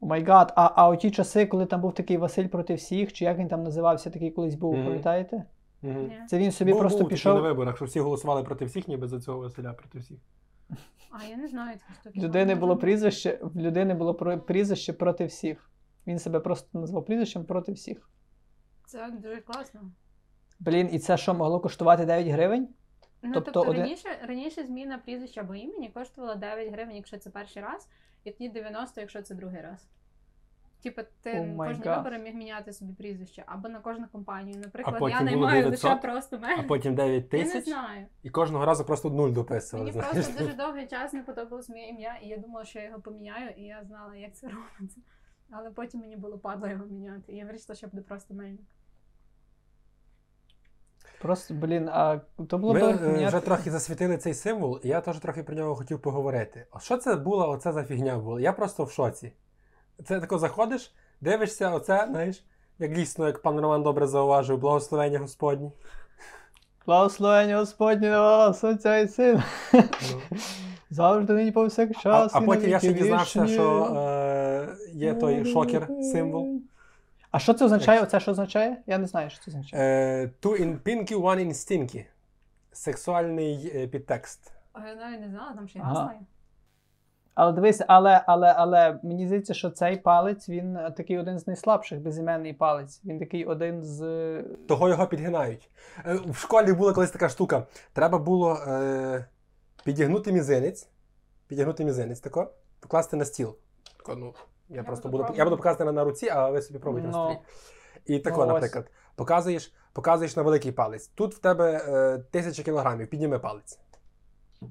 [0.00, 3.24] Oh my God, а, а оті часи, коли там був такий Василь проти всіх, чи
[3.24, 4.84] як він там називався, такий колись був, Мгм.
[4.84, 5.44] пам'ятаєте?
[5.82, 5.92] Угу.
[5.92, 6.18] Ні.
[6.28, 7.34] Це він собі був, просто був пішов.
[7.34, 10.18] на виборах, що всі голосували проти всіх, ніби за цього Василя проти всіх.
[11.10, 15.70] А я не знаю В людини було прізвище, в людини було про- прізвище проти всіх.
[16.06, 18.10] Він себе просто назвав прізвищем проти всіх.
[18.86, 19.80] Це дуже класно.
[20.60, 22.68] Блін, і це що могло коштувати 9 гривень?
[23.22, 27.30] Ну, Тобто тобто, один- раніше, раніше зміна прізвища або імені коштувала 9 гривень, якщо це
[27.30, 27.88] перший раз,
[28.24, 29.88] і тоді 90, якщо це другий раз.
[30.82, 31.96] Типа, ти Oh кожні God.
[31.96, 34.58] вибори міг міняти собі прізвище або на кожну компанію.
[34.58, 37.64] Наприклад, потім я не було маю 900, лише просто А потім 9 Я не тисяч,
[37.64, 38.06] знаю.
[38.22, 39.90] і кожного разу просто нуль дописували.
[39.92, 43.00] Мені просто дуже довгий час не подобалось моє ім'я, і я думала, що я його
[43.00, 45.00] поміняю, і я знала, як це робиться.
[45.50, 47.32] Але потім мені було падло його міняти.
[47.32, 48.60] І я вирішила, що буде просто мельник.
[51.22, 55.00] Просто, блін, а то було Ми б е, вже трохи засвітили цей символ, і я
[55.00, 56.66] теж трохи про нього хотів поговорити.
[56.70, 58.40] А що це була оце за фігня була?
[58.40, 59.32] Я просто в шоці.
[60.04, 62.44] Це тако заходиш, дивишся, оце, знаєш,
[62.78, 65.72] Як дійсно, як пан Роман добре зауважив, благословення Господні.
[66.86, 69.44] Благословення Господнє на вас, Отця і Сина.
[69.72, 69.82] Ну.
[70.90, 72.34] Завжди нині повсякчас.
[72.34, 76.60] а на потім я ще дізнався, що е, є той шокер символ.
[77.30, 78.02] А що це означає?
[78.02, 78.82] Оце що означає?
[78.86, 79.82] Я не знаю, що це означає.
[80.24, 82.04] Е, two in pinky, one in stinky.
[82.72, 84.52] Сексуальний е, підтекст.
[84.86, 85.94] Я навіть не знала, там ще я Ага.
[85.94, 86.18] знаю.
[87.34, 91.46] Але дивись, але, але, але мені здається, що цей палець він е, такий один з
[91.46, 93.00] найслабших, безіменний палець.
[93.04, 94.02] Він такий один з.
[94.02, 95.70] е, Того його підгинають.
[96.06, 97.66] Е, в школі була колись така штука.
[97.92, 99.24] Треба було е,
[99.84, 100.88] підігнути мізинець.
[101.46, 103.56] Підігнути мізинець тако, покласти на стіл.
[103.96, 104.34] Тако, ну,
[104.70, 107.08] я, Я просто буду буду, я буду показувати на, на руці, а ви собі пробуйте
[107.08, 107.24] на Ну.
[107.24, 107.38] столі.
[108.06, 108.48] І тако, Ну, ось.
[108.54, 111.06] наприклад, показуєш, показуєш на великий палець.
[111.08, 113.78] Тут в тебе е, тисяча кілограмів, підніми палець.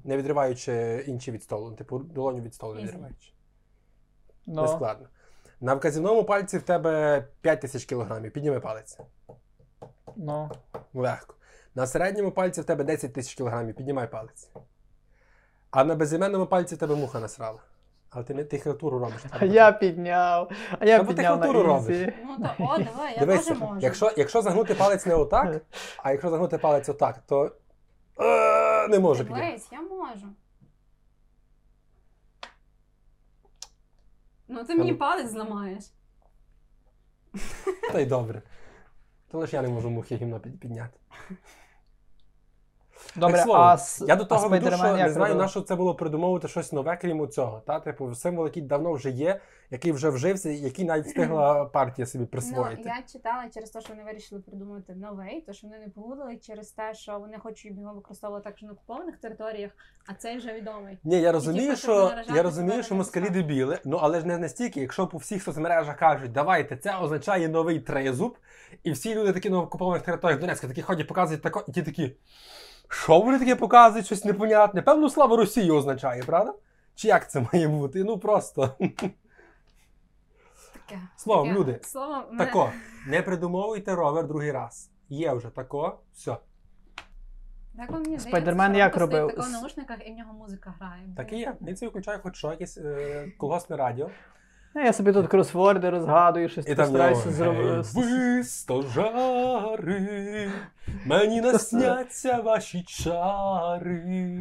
[0.04, 3.32] Не відриваючи інші від столу, типу долоню від столу не відриваючи.
[4.46, 5.08] Ну, Нескладно.
[5.60, 8.98] На вказівному пальці в тебе 5 тисяч кілограмів, підніми палець.
[10.16, 10.50] ну.
[10.94, 11.34] Легко.
[11.74, 14.50] На середньому пальці в тебе 10 тисяч кілограмів, піднімай палець.
[15.70, 17.58] А на безіменному пальці в тебе муха насрала.
[18.10, 19.22] Але ти не ти халтуру робиш.
[19.30, 20.50] А я підняв.
[20.78, 21.84] А я Та бо ти підняв на халтуру.
[22.24, 23.80] Ну то, о, давай, я Дивися, теж можу.
[23.80, 25.62] якщо, якщо загнути палець не отак,
[25.96, 27.52] а якщо загнути палець отак, то
[28.20, 29.46] е, не може підняти.
[29.46, 30.26] Дивись, я можу.
[34.48, 34.98] Ну ти мені ну.
[34.98, 35.84] палець зламаєш.
[37.92, 38.42] Та й добре.
[39.30, 40.98] То лише я не можу мухи гімно під- підняти.
[43.16, 45.36] Добре, Так, словом, а с- Я до а того веду, що не знаю, робив?
[45.36, 47.62] на що це було придумовувати щось нове, крім цього.
[47.66, 47.80] Та?
[47.80, 52.82] Типу, символ, який давно вже є, який вже вжився, який навіть встигла партія собі присвоїти.
[52.84, 56.36] Ну, я читала через те, що вони вирішили придумати новий, то що вони не погодили
[56.36, 59.70] через те, що вони хочуть його використовувати також на окупованих територіях,
[60.06, 60.98] а цей вже відомий.
[61.04, 65.06] Ні, я розумію, що я розумію, що москалі дебіли, ну але ж не настільки, якщо
[65.06, 68.38] по всіх соцмережах кажуть, давайте, це означає новий тризуб,
[68.84, 72.16] і всі люди такі на окупованих територіях Донецька такі ходять, показують тако, і ті такі.
[72.90, 74.82] Що вони таке показують, щось непонятне?
[74.82, 76.54] Певно, слава Росії означає, правда?
[76.94, 78.04] Чи як це має бути?
[78.04, 78.76] Ну просто.
[80.72, 81.00] Таке.
[81.16, 81.60] Словом, таке.
[81.60, 82.72] люди, Словом, Тако,
[83.06, 84.90] не придумовуйте ровер другий раз.
[85.08, 86.36] Є вже тако, все.
[87.76, 89.28] Так мені Спайдермен як робив?
[89.28, 91.08] тако в наушниках і в нього музика грає.
[91.16, 91.54] Так і є.
[91.60, 94.10] Він собі включає хоч що, якесь е, колгоспне радіо.
[94.74, 97.88] Ну, Я собі тут кросворди розгадую, щось І там постараюся «Гей, зробити.
[97.94, 99.98] Ви стожари,
[101.06, 104.38] мені насняться ваші чари.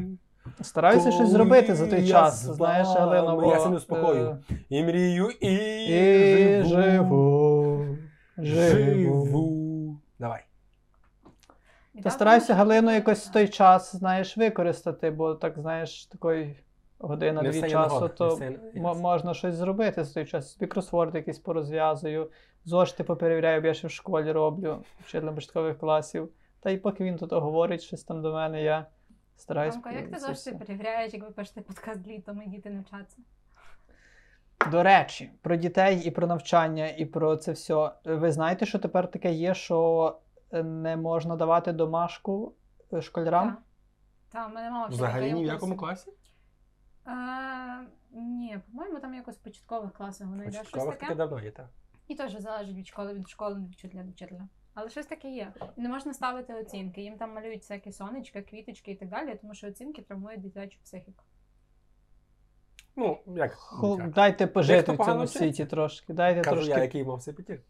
[0.62, 2.44] Стараюся щось зробити за той час.
[2.44, 4.38] Знаєш, бо, Я себе успокою.
[4.70, 5.48] І мрію, і,
[5.92, 7.86] е, І живу.
[8.38, 9.98] живу.
[10.20, 10.42] Давай.
[12.04, 16.56] Та стараюся Галину якось той час, знаєш, використати, бо так, знаєш, такої Не
[17.00, 18.40] година-дві часу, то
[18.76, 20.54] можна щось зробити за той час.
[20.54, 22.32] Собі кросворд якийсь порозв'язую,
[22.66, 26.30] зошити поперевіряю, бо я ще в школі роблю, вчителем початкових класів.
[26.60, 28.86] Та й поки він тут говорить щось там до мене, я
[29.38, 29.74] стараюсь.
[29.74, 33.18] Ромко, як ти це перевіряєш, як ви пишете подкаст літом і діти не вчаться?
[34.72, 37.92] До речі, про дітей і про навчання, і про це все.
[38.06, 40.18] Ви знаєте, що тепер таке є, що
[40.52, 42.54] е, не можна давати домашку
[42.94, 43.48] е, школярам?
[43.50, 43.58] Так.
[44.32, 46.12] Так, мене мама Взагалі ні в якому класі?
[47.08, 47.12] Е,
[48.12, 51.16] ні, по-моєму, там якось в початкових класах воно йде щось Початкових таке таке.
[51.16, 51.70] давно є, так.
[52.08, 54.48] І теж залежить від школи, від школи, від вчителя до вчителя.
[54.74, 55.54] Але щось таке є.
[55.78, 57.02] І не можна ставити оцінки.
[57.02, 61.24] Їм там малюють всякі сонечка, квіточки і так далі, тому що оцінки травмують дитячу психіку.
[62.96, 64.12] Ну, як дитяче.
[64.16, 65.40] Дайте пожити Дехто в погано цьому вчиться.
[65.40, 66.14] світі трошки.
[66.14, 67.62] Дайте Кажу трошки, я, який мав все п'ятір.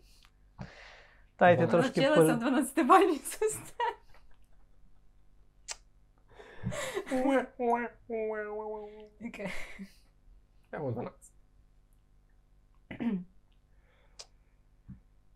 [1.40, 3.99] дайте Вона трошки Навчилася в 12-бальній системі.
[9.20, 9.50] Яке?
[10.72, 11.16] Я вон 12.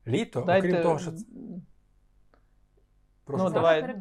[0.08, 0.68] Літо, Дайте...
[0.68, 1.26] окрім того, що це.
[3.26, 3.96] Прошу, Ну, прошу, давай.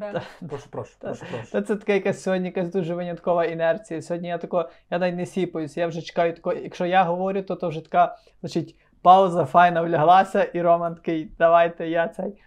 [0.49, 1.51] прошу, прошу, Та- прошу, прошу.
[1.51, 4.01] Та це така якась сьогодні якась дуже виняткова інерція.
[4.01, 7.55] Сьогодні я тако, я навіть не сіпаюсь, я вже чекаю тако, якщо я говорю, то
[7.55, 12.41] то вже така, значить, пауза файна вляглася, і Роман такий, давайте я цей.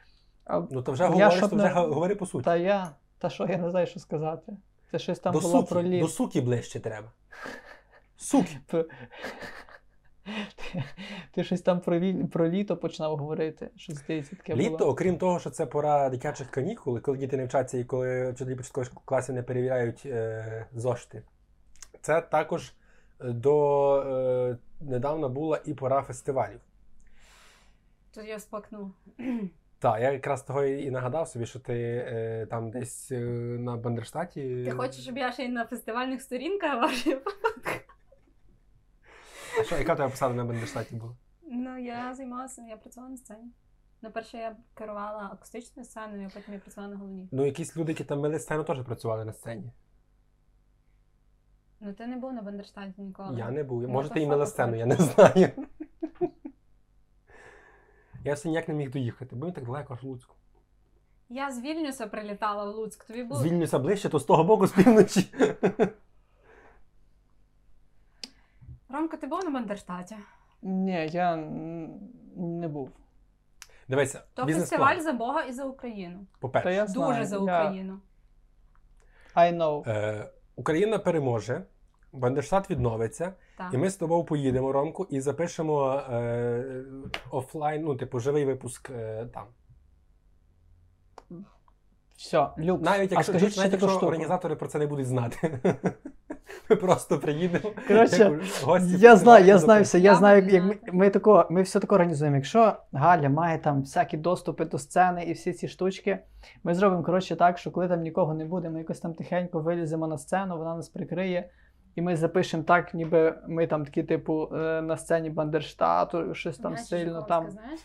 [0.45, 2.45] А, Ну то вже говориш, то вже не- говори по суті.
[2.45, 2.91] Та я,
[3.27, 4.53] та що, я не знаю, що сказати.
[4.91, 6.03] Це щось там до, було суки, про ліс.
[6.03, 7.13] до суки ближче треба.
[8.17, 8.59] Суки.
[10.57, 10.85] Ти,
[11.35, 12.01] ти щось там про,
[12.33, 13.71] про літо починав говорити.
[13.77, 14.91] Щось здається, таке Літо, було.
[14.91, 18.91] окрім того, що це пора дитячих канікул, коли діти не вчаться і коли вчителі початкових
[19.05, 21.23] класів не перевіряють е, зошити.
[22.01, 22.73] Це також
[23.21, 26.61] е, до е, недавно була і пора фестивалів.
[28.15, 28.93] Тут я спакнув.
[29.79, 31.75] Так, я якраз того і нагадав собі, що ти
[32.09, 33.21] е, там десь е,
[33.59, 34.65] на Бандерштаті.
[34.65, 37.19] Ти хочеш, щоб я ще й на фестивальних сторінках ваші?
[39.61, 41.17] А що, яка тебе посада на Бандерштаті була?
[41.43, 43.53] Ну, я займалася, я працювала на сцені.
[44.03, 47.29] Ну, перше я керувала акустичною сценою, а потім я працювала на головній.
[47.33, 49.73] Ну, якісь люди, які там мили сцену, теж працювали на сцені.
[51.81, 53.39] Ну ти не був на Бандерштаті ніколи.
[53.39, 53.83] Я не був.
[53.83, 55.49] Ну, Може, ти і мила сцену, я не знаю.
[58.27, 60.35] Я все ніяк не міг доїхати, бо він так далеко аж в Луцьку.
[61.29, 63.05] Я з Вільнюса прилітала в Луцьк.
[63.05, 65.27] Тобі було Звільнюся ближче, то з того боку з півночі.
[68.89, 70.17] Ромко, ти був на Бандерштаті?
[70.63, 71.91] Ні, я м,
[72.61, 72.91] не був.
[73.89, 74.81] Дивися, То бізнес-план.
[74.89, 76.19] фестиваль за Бога і за Україну.
[76.19, 77.99] Та По-перше, я Дуже знаю, за я- Україну.
[79.35, 79.89] I know.
[79.91, 81.63] е, Україна переможе,
[82.17, 83.75] Бандерштат відновиться, Так.
[83.75, 86.85] і ми з тобою поїдемо, Ромку, і запишемо е,
[87.31, 89.45] офлайн, ну, типу, живий випуск е, там.
[92.17, 92.85] Все, люкс.
[92.85, 94.07] Навіть а якщо, скажіть ще навіть таку якщо штуку.
[94.07, 95.59] організатори про це не будуть знати.
[96.71, 97.71] Ми просто приїдемо.
[97.89, 98.33] Коротше, як
[98.65, 99.99] гості Я знаю, я знаю все.
[99.99, 102.37] Я Я знаю, як ми, ми тако, ми все тако організуємо.
[102.37, 106.19] Якщо Галя має там всякі доступи до сцени і всі ці штучки,
[106.65, 110.07] ми зробимо коротше так, що коли там нікого не буде, ми якось там тихенько виліземо
[110.07, 111.51] на сцену, вона нас прикриє.
[111.97, 116.73] І ми запишемо так, ніби ми там такі, типу, е, на сцені Бандерштату, щось там
[116.73, 117.81] Знаєш, сильно там знаєш?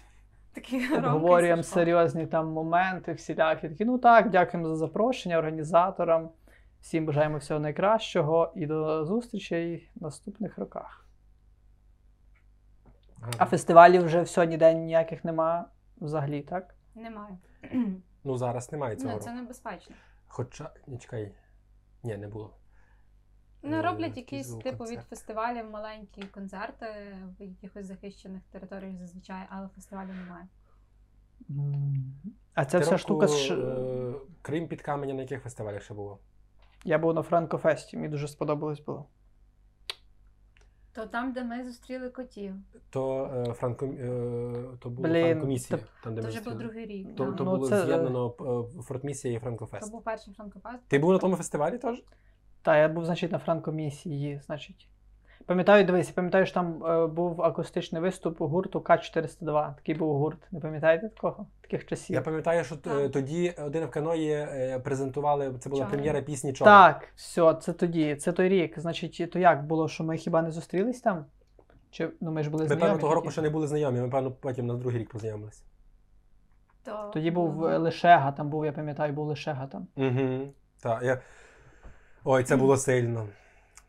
[0.54, 3.70] Такі обговорюємо серйозні там моменти, всілякі.
[3.70, 6.30] Такі, ну так, дякуємо за запрошення організаторам.
[6.82, 11.06] Всім бажаємо всього найкращого і до зустрічей в наступних роках.
[13.38, 15.66] А фестивалів вже все ніде ніяких нема
[16.02, 16.76] взагалі, так?
[16.96, 17.38] Немає.
[18.24, 19.96] Ну, зараз немає цього Ну, це небезпечно.
[20.28, 21.32] Хоча, ні, чекай.
[22.04, 22.54] Ні, не було.
[23.64, 26.86] Ну, Е, роблять якісь типу від фестивалів маленькі концерти
[27.40, 30.48] в якихось захищених територіях зазвичай, але фестивалів немає.
[32.54, 33.52] А ця Ти, вся Ромку, штука з.
[33.52, 36.20] е, Крим під каменем на яких фестивалях ще було?
[36.86, 39.06] Я був на Франкофесті, мені дуже сподобалось було.
[40.94, 42.54] То там, де ми зустріли котів,
[42.90, 45.80] То, е, Франко, е, то була Блін, Франкомісія.
[45.80, 46.64] та- Там, де то ми вже був зустріли.
[46.64, 47.16] другий рік.
[47.16, 47.32] То, да.
[47.32, 48.36] то Ну, було це, е, з'єднано
[48.80, 49.92] е, Фортмісія і То Франкофест.
[49.92, 50.88] був перший франкофест.
[50.88, 52.04] Ти був на тому фестивалі теж?
[52.62, 54.88] Та, я був, значить, на Франкомісії, значить.
[55.46, 59.76] Пам'ятаю, дивись, я пам'ятаю, що там е, був акустичний виступ гурту К-402.
[59.76, 60.38] Такий був гурт.
[60.52, 61.46] Не пам'ятаєте такого?
[61.62, 62.14] Таких часів.
[62.14, 63.12] Я пам'ятаю, що е, Так.
[63.12, 65.98] тоді один в каної е, презентували, це була Чорний.
[65.98, 66.74] прем'єра пісні Чорний.
[66.76, 68.80] Так, все, це тоді, це той рік.
[68.80, 71.26] Значить, то як було, що ми хіба не зустрілись там?
[71.92, 72.84] Чи ну ми ж були Ми, знайомі?
[72.86, 73.32] певно, того року тоді?
[73.34, 75.64] ще не були знайомі, ми, певно, потім на другий рік познайомилися.
[76.84, 79.88] То Тоді був е, Лишега, там був, я пам'ятаю, був Лишега там.
[79.96, 80.54] Угу.
[80.82, 81.22] Так, я...
[82.24, 83.28] Ой, це було сильно.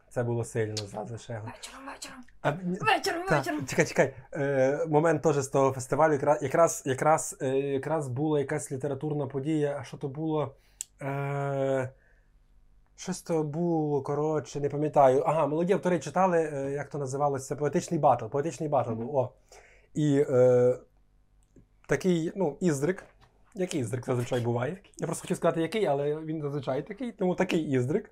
[0.08, 1.00] Це було сильно за.
[1.00, 1.42] Вечором,
[1.86, 3.66] вечором, А, вечором, та, вечором.
[3.66, 4.14] чекай, чекай.
[4.32, 6.12] Е, момент теж з того фестивалю.
[6.12, 9.78] Якраз, якраз, якраз, е, якраз була якась літературна подія.
[9.80, 10.54] А що то було?
[11.02, 11.90] Е,
[12.96, 15.22] щось то було, коротше, не пам'ятаю.
[15.26, 17.56] Ага, молоді автори читали, е, як то називалося?
[17.56, 18.26] Поетичний батл.
[18.26, 19.16] Поетичний батл був.
[19.16, 19.32] О.
[19.94, 20.76] І е,
[21.86, 23.04] такий, ну, іздрик.
[23.54, 24.76] Який іздрик зазвичай буває.
[24.98, 28.10] Я просто хотів сказати, який, але він зазвичай такий, тому такий іздрик.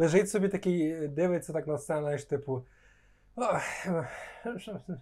[0.00, 2.64] Лежить собі такий, дивиться так на сцену, знаєш, типу.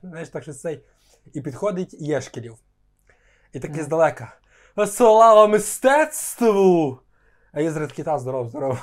[0.03, 0.85] Знаєш, так щось цей.
[1.33, 2.57] І підходить Єшкілів.
[3.53, 4.35] І такий здалека.
[4.87, 7.01] Слава мистецтву!
[7.53, 8.83] А Ізрик такий, та здоров, здоров.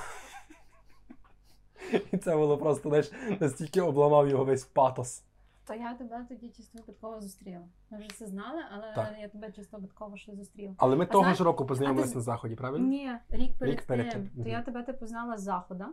[2.11, 5.23] І це було просто, знаєш, настільки обламав його весь патос.
[5.67, 7.61] То я тебе тоді чисто випадково зустріла.
[7.89, 9.13] Ми вже це знали, але Так.
[9.21, 10.73] я тебе чисто випадково ще зустріла.
[10.77, 12.87] Але ми того знаєш- ж року познайомилися ти- на заході, правильно?
[12.87, 14.29] Ні, рік перед Рік перед тим.
[14.35, 15.85] тим, То я тебе типу знала з заходу.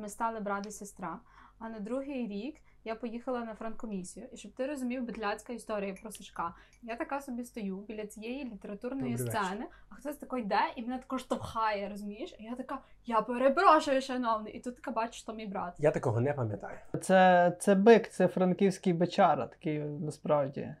[0.00, 1.18] Ми стали брат і сестра.
[1.58, 4.26] А на другий рік я поїхала на франкомісію.
[4.32, 6.54] І щоб ти розумів, бедляцька історія про Сашка.
[6.82, 10.98] Я така собі стою біля цієї літературної Добрий сцени, а хтось такий йде і мене
[10.98, 12.36] також штовхає, розумієш?
[12.38, 14.52] І я така, я перепрошую, шановний.
[14.52, 15.74] І тут така бачиш, що мій брат.
[15.78, 16.78] Я такого не пам'ятаю.
[17.00, 20.74] Це, це бик, це франківський бичара, такий насправді.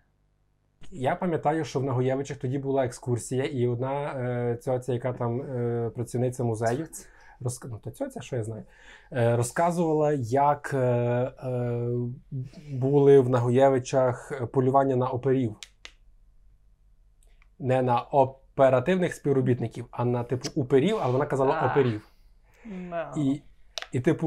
[0.92, 5.90] Я пам'ятаю, що в Нагоєвичах тоді була екскурсія, і одна е, цьоця, яка там е,
[5.94, 6.86] працівниця музею,
[7.40, 7.66] розк...
[7.70, 8.62] ну, то цьоця, що я знаю,
[9.12, 11.88] е, розказувала, як е, е,
[12.70, 15.56] були в Нагоєвичах полювання на оперів.
[17.58, 22.08] Не на оперативних співробітників, а на типу уперів, але вона казала оперів.
[23.16, 23.42] І,
[23.92, 24.26] і, типу,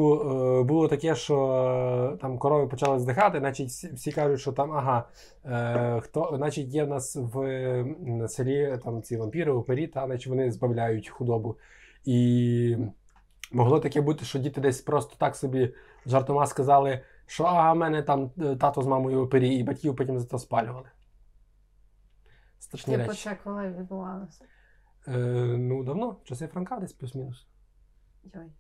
[0.64, 5.08] було таке, що там корови почали здихати, значить всі, кажуть, що там, ага,
[5.46, 10.28] е, хто, значить, є в нас в м, селі там ці вампіри, опері, та значить
[10.28, 11.56] вони збавляють худобу.
[12.06, 12.78] І
[13.52, 15.74] могло таке бути, що діти десь просто так собі
[16.06, 20.26] жартома сказали, що в мене там е, тато з мамою опері, і батьків потім за
[20.26, 20.90] то спалювали.
[22.60, 23.24] Страшні Типу, речі.
[23.24, 24.46] це коли відбувалося.
[25.08, 25.18] Е,
[25.58, 27.48] ну, давно, часи Франка десь плюс-мінус.
[28.24, 28.52] Йой.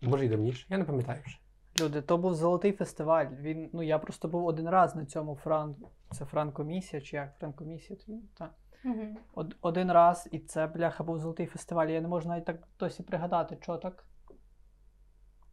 [0.00, 1.38] Може, і давніше, я не пам'ятаю вже.
[1.80, 3.26] Люди, то був золотий фестиваль.
[3.40, 5.76] Він, ну я просто був один раз на цьому фран.
[6.10, 7.98] Це франкомісія, чи як франкомісія?
[8.38, 8.54] Так.
[8.84, 9.44] Угу.
[9.60, 11.86] Один раз, і це, бляха, був золотий фестиваль.
[11.88, 14.04] Я не можу навіть так досі пригадати, що так.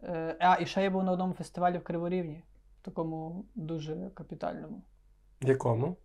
[0.04, 2.44] Е, а, і ще я був на одному фестивалі в Криворівні,
[2.82, 4.82] такому дуже капітальному.
[5.42, 5.98] В якому?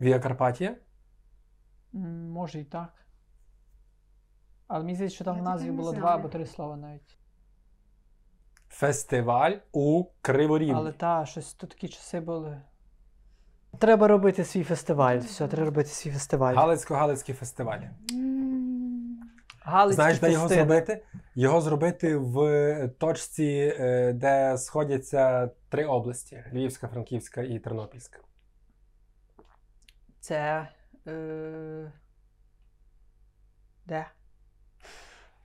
[0.00, 0.76] Вія Карпатія?
[1.94, 2.92] М, Може і так.
[4.66, 6.18] Але мені здається, що там Я в таке назві не було два знаю.
[6.18, 7.18] або три слова навіть.
[8.68, 10.74] Фестиваль у Криворівні.
[10.74, 12.62] Але та, щось то такі часи були.
[13.78, 15.18] Треба робити свій фестиваль.
[15.18, 16.54] Все, треба робити свій фестиваль.
[16.54, 17.80] Галицько-Галицький фестиваль.
[19.60, 21.02] Галицькі Знаєш, де його зробити?
[21.34, 28.18] Його зробити в точці, е, де сходяться три області: Львівська, Франківська і Тернопільська.
[30.20, 30.68] Це.
[31.06, 31.92] Е...
[33.86, 34.06] Де?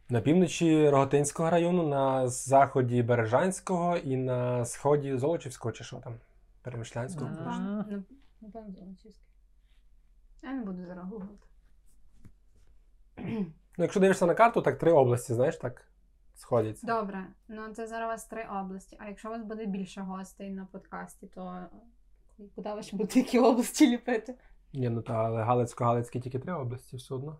[0.09, 6.13] На півночі Роготинського району, на заході Бережанського і на сході Золочівського, чи що там?
[6.63, 7.31] Перемишлянського.
[7.39, 7.83] Ага.
[7.83, 8.05] кажуть.
[8.41, 9.27] Напевно, Золочівський.
[10.43, 11.47] Я не буду зараз гуглити.
[13.77, 15.87] Ну, якщо дивишся на карту, так три області, знаєш, так
[16.35, 16.87] сходяться.
[16.87, 18.97] Добре, ну це зараз у вас три області.
[18.99, 21.65] А якщо у вас буде більше гостей на подкасті, то
[22.55, 24.35] куди ви ще будете які області ліпити?
[24.73, 27.39] Ні, ну та, але Галицько-Галицькі тільки три області, все одно.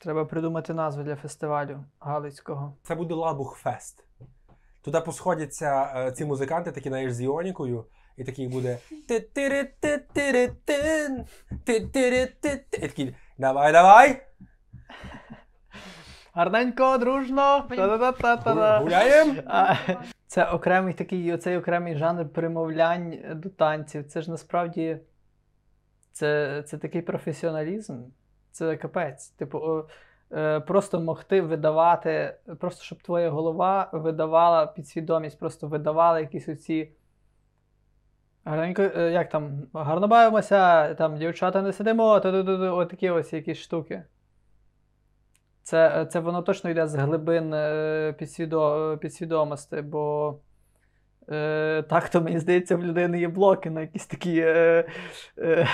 [0.00, 2.76] Треба придумати назву для фестивалю Галицького.
[2.82, 4.05] Це буде Лабух Фест.
[4.86, 7.84] Туди посходяться е, ці музиканти, такі знаєш, з іонікою,
[8.16, 8.78] і такий буде.
[9.08, 11.24] «Ти-тири-ти-тири-тин,
[11.64, 12.76] ти-тири-ти-ти».
[12.76, 14.22] І такий, давай, давай!
[16.32, 17.66] Гарненько, дружно!
[18.82, 19.34] Гуляємо!
[19.46, 19.74] А,
[20.26, 24.06] Це окремий такий, оцей окремий жанр примовлянь до танців.
[24.06, 24.98] Це ж насправді
[26.12, 28.02] це, це такий професіоналізм.
[28.52, 29.28] Це капець.
[29.28, 29.88] Типу, о,
[30.66, 36.92] просто могти видавати, просто щоб твоя голова видавала підсвідомість, просто видавала якісь оці.
[38.46, 44.02] Е, як там, гарно бавимося, там дівчата не сидимо, ту-ду-ду-ду, отакі ось якісь штуки.
[45.62, 50.38] Це, це воно точно йде з глибин е, підсвідо, підсвідомості, бо
[51.30, 54.88] е, так то мені здається, в людини є блоки на якісь такі, е,
[55.38, 55.68] е,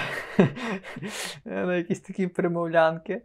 [1.45, 3.23] на якісь такі примовлянки.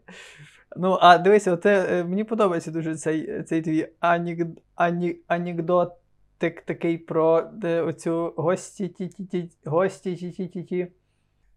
[0.76, 6.98] Ну, а дивися, оце, е, мені подобається дуже цей, цей твій анік, ані, анекдотик такий
[6.98, 10.88] про де, оцю гості ті ті ті гості ті ті ті ті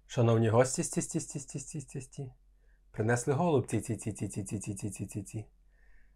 [0.06, 2.32] Шановні гості, сті сті сті сті сті сті сті
[2.92, 5.44] Принесли голубці ці ці ці ці ці ці ці ці ці ці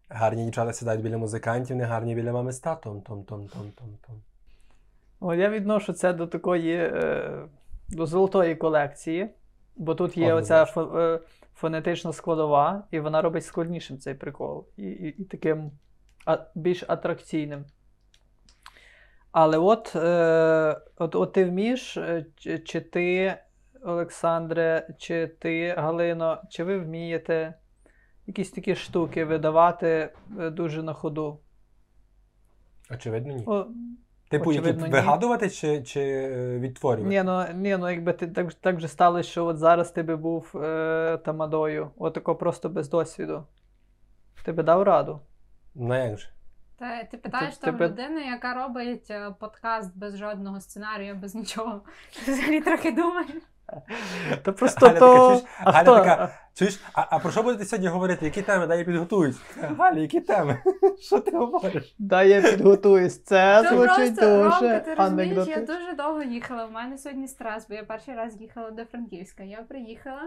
[0.09, 3.01] Гарні дівчата сідають біля музикантів, не гарні біля мами з татом.
[3.01, 4.21] Том том том том том.
[5.19, 7.47] О, я відношу це до такої е,
[7.89, 9.29] до золотої колекції,
[9.75, 10.99] бо тут є оця Однозначно.
[10.99, 11.19] е,
[11.55, 14.67] фонетична складова, і вона робить складнішим цей прикол.
[14.77, 15.71] І, і, і таким
[16.25, 17.65] а, більш атракційним.
[19.31, 23.37] Але от, е, от, от ти вмієш, е, чи, чи ти,
[23.83, 27.53] Олександре, чи ти, Галино, чи ви вмієте
[28.27, 31.39] якісь такі штуки видавати е, дуже на ходу?
[32.91, 33.43] Очевидно, ні.
[33.47, 33.67] О,
[34.37, 34.89] Типу, які ні.
[34.89, 37.09] вигадувати чи, чи е, відтворювати?
[37.09, 40.15] Ні, ну, ні, ну якби ти так, так же сталося, що от зараз ти би
[40.15, 43.43] був е, тамадою, отако просто без досвіду.
[44.43, 45.19] Ти би дав раду.
[45.75, 46.29] Ну як же?
[46.79, 51.35] Та ти питаєш Ти- там тебе- людини, яка робить е, подкаст без жодного сценарію, без
[51.35, 51.81] нічого.
[52.25, 53.29] Ти взагалі трохи думаєш.
[54.43, 55.07] Та просто Галя то.
[55.15, 55.43] така, чуєш?
[55.59, 55.95] а Галя хто?
[55.95, 58.25] така, Чуєш, а, а про що будете сьогодні говорити?
[58.25, 58.67] Які теми?
[58.67, 59.37] Дай я підготуюсь.
[59.77, 60.59] Галя, які теми?
[61.01, 61.95] Що ти говориш?
[61.99, 63.23] Дай я підготуюсь.
[63.23, 65.65] Це Це звучить просто, Ромка, дуже ти розумієш, я анекдотично.
[65.75, 66.65] дуже довго їхала.
[66.65, 69.43] В мене сьогодні стрес, бо я перший раз їхала до Франківська.
[69.43, 70.21] Я приїхала,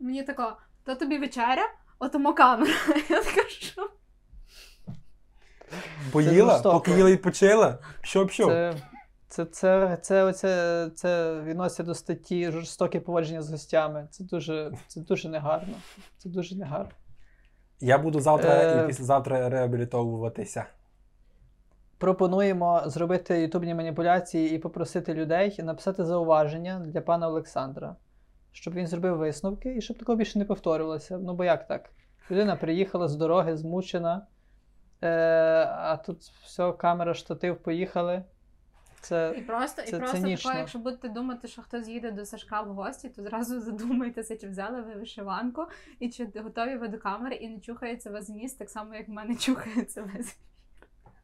[0.00, 1.62] мені тако, то тобі вечеря,
[1.98, 2.72] отому камера.
[3.10, 3.90] Я така, що?
[6.12, 6.74] Поїла, жорстоко.
[6.78, 7.78] поки їла відпочила.
[8.02, 8.46] Що що?
[8.46, 8.74] Це,
[9.30, 14.08] це, це, це, оце, це відноситься до статті жорстоке поводження з гостями.
[14.10, 15.74] Це дуже, це дуже негарно.
[16.18, 16.90] Це дуже негарно.
[17.80, 18.84] Я буду завтра Е.
[18.84, 20.64] і післязавтра реабілітовуватися.
[21.98, 27.96] Пропонуємо зробити ютубні маніпуляції і попросити людей написати зауваження для пана Олександра,
[28.52, 31.18] щоб він зробив висновки і щоб такого більше не повторювалося.
[31.18, 31.90] Ну бо як так?
[32.30, 34.26] Людина приїхала з дороги, змучена,
[35.02, 35.08] е,
[35.66, 38.22] а тут все, камера, штатив, поїхали.
[39.00, 40.50] Це І просто, і просто цинічно.
[40.50, 44.48] тако, якщо будете думати, що хтось їде до Сашка в гості, то зразу задумайтеся, чи
[44.48, 45.66] взяли ви вишиванку,
[45.98, 49.10] і чи готові ви до камери, і не чухається вас ніс, так само, як в
[49.10, 50.38] мене чухається весь.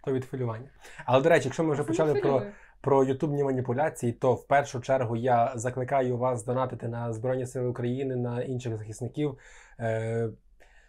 [0.05, 0.69] То від хвилювання.
[1.05, 2.43] Але, до речі, якщо ми вже Це почали про,
[2.81, 8.17] про ютубні маніпуляції, то в першу чергу я закликаю вас донатити на Збройні Сили України,
[8.17, 9.39] на інших захисників.
[9.81, 10.29] Е,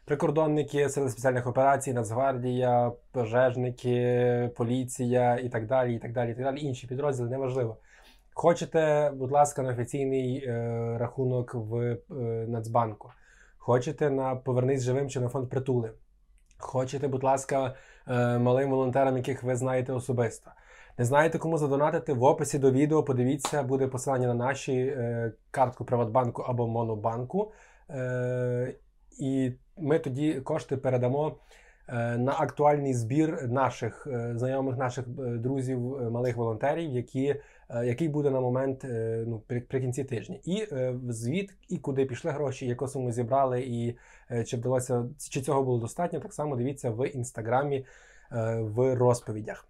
[0.07, 6.43] прикордонники, сили спеціальних операцій, Нацгвардія, пожежники, поліція і так далі, і так далі, і так
[6.43, 6.61] далі.
[6.61, 7.77] Інші підрозділи, неважливо.
[8.33, 11.97] Хочете, будь ласка, на офіційний е, рахунок в е,
[12.47, 13.11] Нацбанку.
[13.57, 15.91] Хочете на Повернись живим чи на фонд притули.
[16.57, 17.75] Хочете, будь ласка,
[18.07, 20.51] е, малим волонтерам, яких ви знаєте особисто.
[20.97, 22.13] Не знаєте, кому задонатити?
[22.13, 27.51] В описі до відео подивіться, буде посилання на наші е, картку Приватбанку або Монобанку.
[27.89, 28.75] Е,
[29.19, 31.35] і ми тоді кошти передамо
[31.87, 35.79] е, на актуальний збір наших е, знайомих, наших е, друзів,
[36.11, 37.35] малих волонтерів, які,
[37.83, 38.85] який буде на момент
[39.27, 40.37] ну, при, при кінці тижня.
[40.45, 40.67] І
[41.09, 43.97] звіт, і куди пішли гроші, яку суму зібрали, і
[44.45, 47.85] чи вдалося, чи цього було достатньо, так само дивіться в інстаграмі
[48.59, 49.67] в розповідях.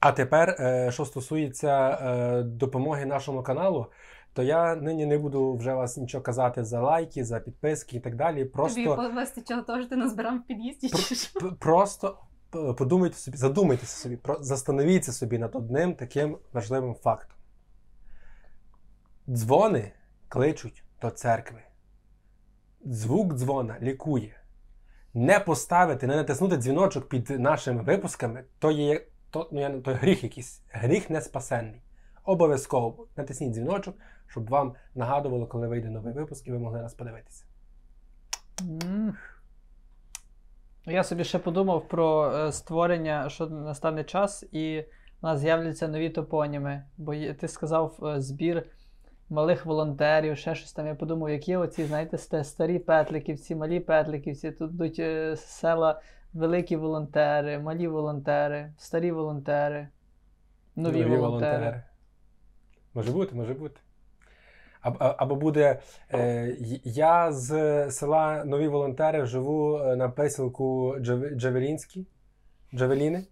[0.00, 0.56] А тепер,
[0.92, 3.86] що стосується допомоги нашому каналу,
[4.32, 8.16] то я нині не буду вже вас нічого казати за лайки, за підписки і так
[8.16, 8.44] далі.
[8.44, 11.40] Просто Тобі вистачило того, що ти назбирав в під'їзді, чи що?
[11.40, 12.18] П- Просто
[12.78, 17.36] подумайте собі, задумайтеся собі, про, застановіться собі над одним таким важливим фактом.
[19.28, 19.92] Дзвони
[20.28, 21.58] кличуть до церкви.
[22.84, 24.40] Звук дзвона лікує.
[25.14, 29.94] Не поставити, не натиснути дзвіночок під нашими випусками, то є то, ну, я, не- то
[29.94, 30.62] гріх якийсь.
[30.70, 31.80] Гріх не спасенний.
[32.24, 33.94] Обов'язково натисніть дзвіночок,
[34.28, 37.44] щоб вам нагадувало, коли вийде новий випуск, і ви могли нас подивитися.
[38.84, 39.16] М.
[40.86, 44.80] Я собі ще подумав про е, створення, що настане час, і
[45.22, 46.82] у нас з'являться нові топоніми.
[46.96, 48.66] Бо є- ти сказав е, збір
[49.30, 50.86] малих волонтерів, ще щось там.
[50.86, 54.50] Я подумав, які оці, знаєте, старі петликівці, малі петликівці.
[54.52, 56.00] Тут йдуть е, села
[56.32, 59.88] великі волонтери, малі волонтери, старі волонтери,
[60.76, 61.82] нові, волонтери.
[62.94, 63.80] Може бути, може бути.
[64.82, 65.80] Аб- а- Або буде
[66.12, 67.50] е, я з
[67.90, 72.06] села Нові волонтери живу е, на писілку Джав- Джавелінській.
[72.74, 73.26] Джавеліни.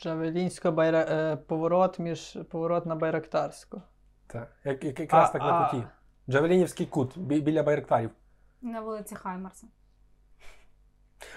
[0.00, 0.98] Джавелінська байра...
[1.00, 3.82] е, поворот між поворот на Байрактарську.
[4.26, 4.52] Так.
[4.64, 5.84] Як, як, якраз А, так на куті.
[6.28, 8.10] Джавелінівський кут бі- біля Байрактарів.
[8.62, 9.66] На вулиці Хаймарса.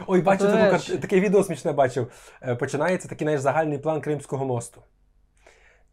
[0.08, 2.32] Ой, кар- таке відео смішне бачив.
[2.60, 4.82] Починається такий наш загальний план Кримського мосту.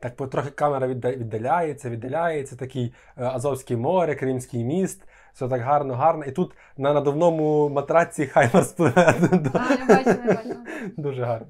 [0.01, 6.25] Так потрохи камера віддаляється, віддаляється, такий е, Азовське море, Кримський міст, все так гарно, гарно.
[6.25, 8.95] І тут на надувному матраці Хаймар спливе.
[9.55, 10.57] А, я бачила, я бачила.
[10.97, 11.47] Дуже гарно.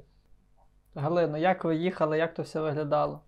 [0.95, 3.21] Галино, як ви їхали, як то все виглядало?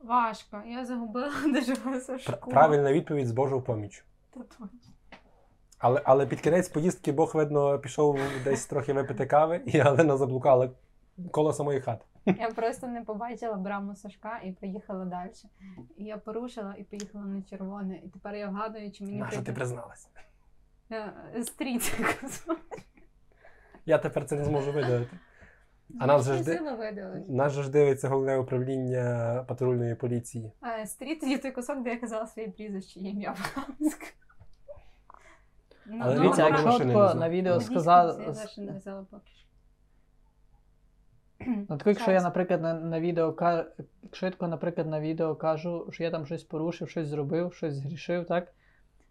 [0.00, 0.62] Важко.
[0.66, 4.04] Я загубила дуже Пр- Правильна відповідь з Божою поміч.
[5.78, 10.70] Але, але під кінець поїздки Бог, видно, пішов десь трохи випити кави, і Галина заблукала
[11.30, 12.04] коло самої хати.
[12.38, 15.30] Я просто не побачила браму Сашка і поїхала далі.
[15.96, 17.96] І я порушила і поїхала на червоне.
[18.04, 20.10] І тепер я вгадую, чи мені На що ти прийде- призналась?
[20.92, 21.12] Е,
[21.42, 21.98] Стріт.
[23.86, 25.18] Я тепер це не зможу видалити.
[26.00, 26.92] А нас же ж де- сила.
[27.28, 30.52] Нас же ж дивиться головне управління патрульної поліції.
[30.80, 34.02] Е, Стріт є той кусок, де я казала своє прізвище і ім'я Франськ.
[35.86, 37.14] Ну, Але ну, Дивіться, Дивіться, якщо машини знаю.
[37.14, 38.20] на відео Водійська сказав.
[38.20, 39.45] Я теж не взяла поки що.
[41.40, 43.34] Ну, тако, якщо я, наприклад, на, на відео
[44.02, 47.74] якщо я тако, наприклад, на відео кажу, що я там щось порушив, щось зробив, щось
[47.74, 48.52] згрішив, так?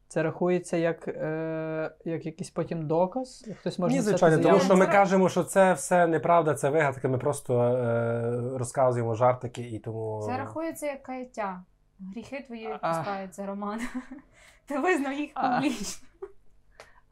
[0.07, 3.49] Це рахується як, е, як якийсь потім доказ.
[3.59, 7.17] Хтось може Ні, звичайно, тому що ми кажемо, що це все неправда, це вигадки, ми
[7.17, 10.23] просто е, розказуємо жартики і тому.
[10.25, 11.63] Це рахується як каяття.
[11.99, 13.79] Гріхи твої відпускаються, Роман.
[14.65, 16.07] Ти визнав їх публічно.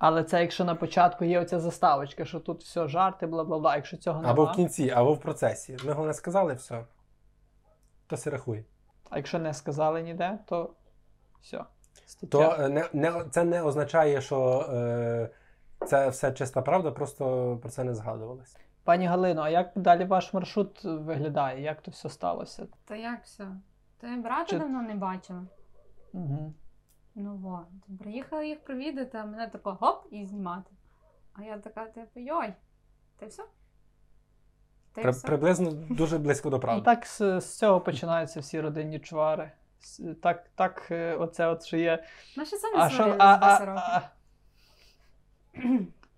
[0.06, 3.76] Але це якщо на початку є оця заставочка, що тут все жарти, бла бла бла.
[3.76, 5.78] Якщо цього Або в кінці, або в процесі.
[5.86, 6.86] Ми головне сказали все.
[8.08, 8.64] То се рахує.
[9.10, 10.74] а якщо не сказали ніде, то
[11.42, 11.64] все.
[12.30, 15.30] То е, не, не, це не означає, що е,
[15.86, 18.58] це все чиста правда, просто про це не згадувалось.
[18.84, 21.62] Пані Галино, а як далі ваш маршрут виглядає?
[21.62, 22.68] Як то все сталося?
[22.86, 23.48] Та як все?
[23.98, 25.44] Та я брата Чи- давно не бачила.
[26.14, 26.54] Угу.
[27.16, 27.98] Ну вот.
[28.00, 30.72] Приїхала їх провідати, а мене тако гоп і знімати.
[31.34, 32.54] А я така, типу, йой,
[33.20, 33.44] ти все?
[34.94, 35.28] Ти При, все?
[35.28, 36.82] приблизно дуже близько до Ну, правди.
[36.86, 39.52] так з, з цього починаються всі родинні чвари.
[39.82, 42.04] С- Так, так, е, оце от що є.
[42.38, 44.10] Наші самі А що, сварились а, 10 а, років.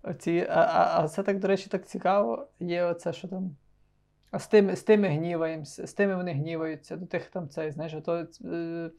[0.02, 2.48] а, оці, а, а, а це так, до речі, так цікаво.
[2.60, 3.56] Є оце, що там.
[4.30, 7.94] А з тими, з тими гніваємося, з тими вони гніваються, до тих там цей, знаєш,
[8.04, 8.90] то е,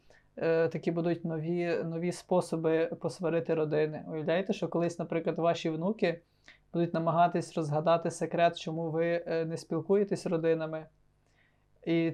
[0.72, 4.04] такі будуть нові, нові способи посварити родини.
[4.12, 6.22] Уявляєте, що колись, наприклад, ваші внуки
[6.74, 10.86] будуть намагатись розгадати секрет, чому ви е, не спілкуєтесь з родинами.
[11.86, 12.14] І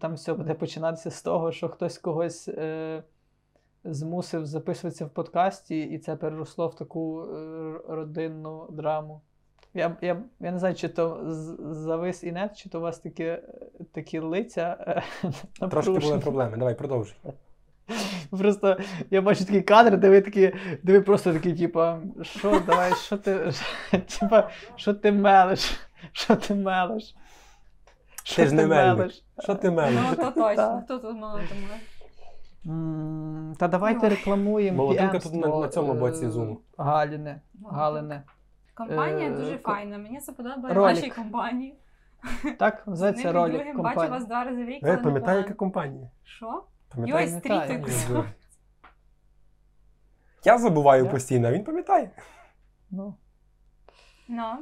[0.00, 3.02] там все буде починатися з того, що хтось когось е,
[3.84, 9.20] змусив записуватися в подкасті, і це переросло в таку е, родинну драму.
[9.74, 11.20] Я, я, я не знаю, чи то
[11.72, 13.38] завис і нет, чи то у вас такі,
[13.92, 14.76] такі лиця.
[15.60, 16.56] е, Трошки були проблеми.
[16.56, 17.16] Давай, продовжуй.
[18.38, 18.76] Просто
[19.10, 23.16] я бачу такі кадри, де ви такі, де ви просто такі, типа, що, давай, що
[23.16, 23.52] ти,
[24.20, 25.80] типа, що ти мелиш?
[26.12, 27.14] Що ти мелиш?
[28.24, 29.12] Що ж не мельник.
[29.38, 30.82] Що ти Ну, то точно.
[30.88, 31.40] Тут мало
[33.58, 34.76] Та давайте рекламуємо.
[34.76, 36.60] Молодилка тут на- на цьому боці е, зуму.
[36.78, 37.40] Галіне.
[37.70, 38.22] Галине.
[38.74, 39.98] Компанія Е, дуже файна.
[39.98, 40.96] Мені це подобається Ролик.
[40.96, 41.74] вашій компанії.
[42.58, 44.82] Так, називається ролик другим бачу вас два рази в рік.
[44.82, 46.10] Ви пам'ятаєте, яка компанія?
[46.24, 46.62] Що?
[46.94, 47.32] Пам'ятаєте?
[47.34, 47.84] Йой, Пам'ятаю.
[47.88, 48.26] стрітик.
[50.44, 51.10] Я забуваю Я?
[51.10, 52.10] постійно, а він пам'ятає.
[52.90, 53.14] Ну,
[54.28, 54.58] Ну.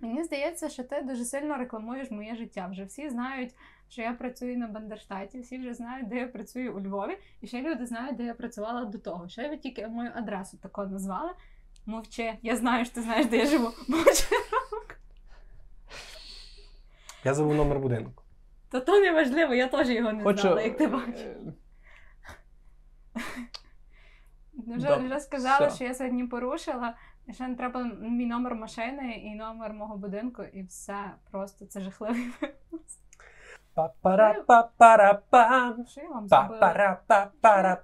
[0.00, 2.66] Мені здається, що ти дуже сильно рекламуєш моє життя.
[2.66, 3.54] Вже всі знають,
[3.88, 7.62] що я працюю на Бандерштаті, всі вже знають, де я працюю у Львові, і ще
[7.62, 9.28] люди знають, де я працювала до того.
[9.28, 11.30] Ще ви тільки мою адресу тако назвали.
[11.86, 13.70] Мовчи, я знаю, що ти знаєш, де я живу.
[13.88, 14.24] Мовчи.
[17.24, 18.21] Я забув номер будинку.
[18.72, 20.40] Та то не важливо, я теж його не хочу.
[20.40, 21.20] знала, як ти бачиш.
[21.20, 21.36] е,
[24.66, 25.76] Ну, Вже, Добре, вже сказали, все.
[25.76, 26.94] що я сьогодні порушила.
[27.30, 31.10] Ще не треба мій номер машини і номер мого будинку, і все.
[31.30, 32.98] Просто це жахливий випуск.
[33.74, 35.86] Па-пара-па-пара-пам.
[35.86, 36.58] Що я вам зробила?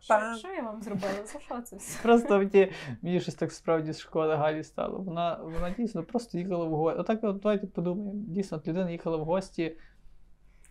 [0.00, 1.12] Що, що я вам зробила?
[1.24, 2.02] За що це все?
[2.02, 2.72] Просто мені,
[3.02, 4.98] мені щось так справді шкода Галі стало.
[4.98, 7.00] Вона, вона дійсно просто їхала в гості.
[7.00, 8.12] Отак, от, давайте подумаємо.
[8.14, 9.76] Дійсно, от людина їхала в гості.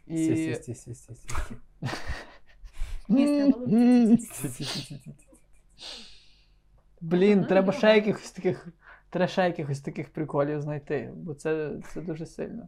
[0.08, 0.18] І...
[0.18, 1.12] Сі, сі, сі.
[7.02, 8.68] Блін, треба ну, ще якихось таких,
[9.10, 12.68] треба ще якихось таких приколів знайти, бо це, це дуже сильно.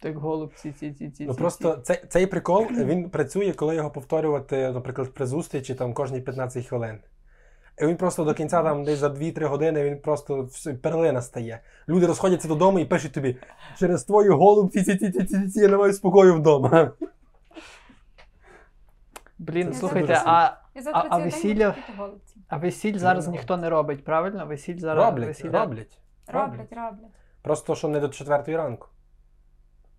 [0.00, 1.26] Так голубці, ці, ці, ці.
[1.26, 6.20] Ну просто цей, цей прикол він працює, коли його повторювати, наприклад, при зустрічі там кожні
[6.20, 6.98] 15 хвилин.
[7.80, 11.60] І він просто до кінця, там десь за 2-3 години, він просто все, перлина стає.
[11.88, 13.36] Люди розходяться додому і пишуть тобі:
[13.78, 16.90] через твою голубці ці ці ці ці ці я не маю спокою вдома.
[19.38, 20.56] Блін, це слухайте, а,
[20.92, 21.74] А- а весілля-
[22.48, 24.46] а весіль зараз ніхто не робить, правильно?
[24.46, 25.60] Весіль зараз Роблять, весілля.
[25.60, 25.98] роблять.
[26.26, 27.10] Роблять, роблять.
[27.42, 28.88] Просто що не до четвертої ранку.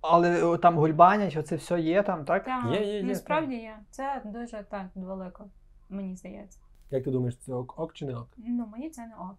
[0.01, 2.43] Але о, там гульбанять, оце все є там, так?
[2.45, 3.75] Так, Є, є, є, насправді є.
[3.91, 5.45] Це дуже так далеко,
[5.89, 6.59] мені здається.
[6.91, 8.27] Як ти думаєш, це ок, ок чи не ок?
[8.37, 9.35] Ну, мені це не ок.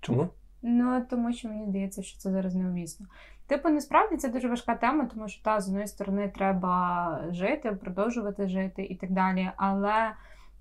[0.00, 0.28] Чому?
[0.62, 3.06] Ну, тому що мені здається, що це зараз неумісно.
[3.46, 8.48] Типу, насправді це дуже важка тема, тому що та з одної сторони треба жити, продовжувати
[8.48, 9.50] жити і так далі.
[9.56, 10.12] Але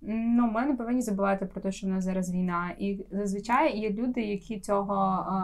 [0.01, 2.71] ну, ми не повинні забувати про те, що в нас зараз війна.
[2.79, 4.95] І зазвичай є люди, які цього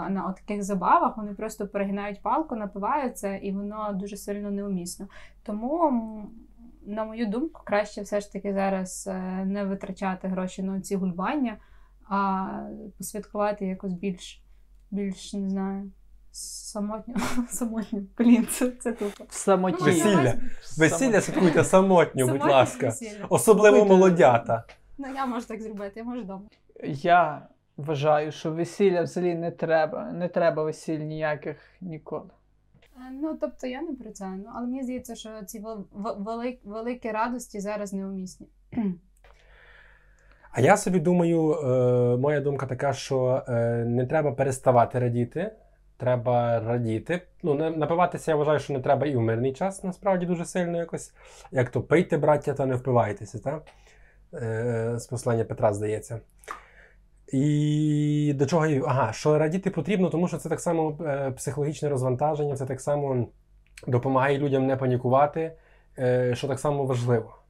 [0.09, 5.07] на таких забавах вони просто перегинають палку, напиваються, і воно дуже сильно неумісно.
[5.43, 5.91] Тому.
[6.85, 11.57] На мою думку, краще все ж таки зараз е, не витрачати гроші на ці гульбання,
[12.09, 12.47] а
[12.97, 14.43] посвяткувати якось більш,
[14.91, 15.91] більш не знаю,
[16.31, 17.15] самотньо.
[17.49, 18.01] самотньо.
[18.17, 19.23] Блін, це, це тупо.
[19.47, 20.33] Ну, Весілля.
[20.77, 22.85] Весілля святкуйте самотньо, будь ласка.
[22.85, 23.25] весілля.
[23.29, 24.63] Особливо Слухайте, молодята.
[24.97, 26.43] Ну, я можу так зробити, я можу вдома.
[26.83, 30.11] Я вважаю, що весілля взагалі не треба.
[30.11, 32.29] Не треба весіль ніяких ніколи.
[33.07, 34.25] Е, Ну, тобто я не про це.
[34.25, 35.59] Ну, але мені здається, що ці
[35.93, 38.47] велик- великі радості зараз неумісні.
[40.51, 45.51] А я собі думаю, е, моя думка така, що е, не треба переставати радіти,
[45.97, 47.21] треба радіти.
[47.43, 51.13] Ну, напиватися, я вважаю, що не треба і в мирний час, насправді дуже сильно якось.
[51.51, 53.63] Як то пийте, браття, та не впивайтеся, так?
[54.99, 56.19] З послання Петра, здається.
[57.31, 58.83] І до чого я.
[58.87, 63.27] Ага, що радіти потрібно, тому що це так само е, психологічне розвантаження, це так само
[63.87, 65.51] допомагає людям не панікувати,
[65.97, 67.41] е, що так само важливо.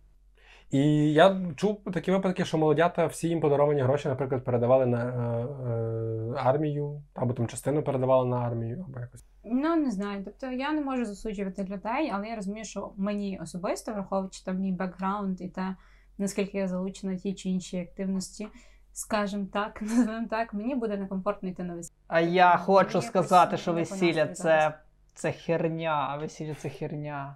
[0.71, 5.45] І я чув такі випадки, що молодята всі їм подаровані гроші, наприклад, передавали на е,
[5.69, 9.25] е, армію, або там частину передавали на армію, або якось.
[9.43, 10.21] Ну, не знаю.
[10.25, 14.71] Тобто я не можу засуджувати людей, але я розумію, що мені особисто, враховуючи там мій
[14.71, 15.75] бекграунд і те,
[16.17, 18.47] наскільки я залучена в тій чи іншій активності,
[18.93, 21.95] скажімо так, називаємо так, мені буде некомфортно йти на весілля.
[22.07, 24.79] А я Ну, хочу сказати, що весілля це,
[25.13, 27.35] це херня, а весілля це херня.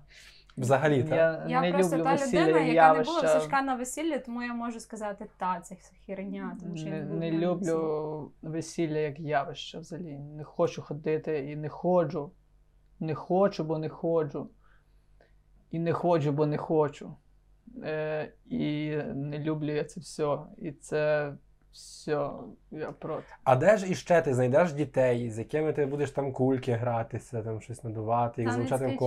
[0.58, 1.12] Взагалі, так.
[1.12, 3.28] Я, Я не просто люблю та весілля людина, яка не була в.
[3.28, 5.76] Сашка на весіллі, тому я можу сказати, та, це
[6.06, 7.46] херня, тому що я Не, не, була не весіллі.
[7.46, 10.20] люблю весілля як явище взагалі.
[10.20, 12.32] Не хочу ходити і не ходжу.
[13.00, 14.50] Не хочу, бо не ходжу.
[15.72, 17.16] І не ходжу, бо не хочу.
[17.84, 20.38] Е, і не люблю я це все.
[20.58, 21.34] І це
[21.76, 22.30] все.
[22.72, 23.24] Я проти.
[23.44, 27.62] А де ж іще ти знайдеш дітей, з якими ти будеш там кульки гратися, там
[27.62, 28.98] щось надувати, їх залучати в.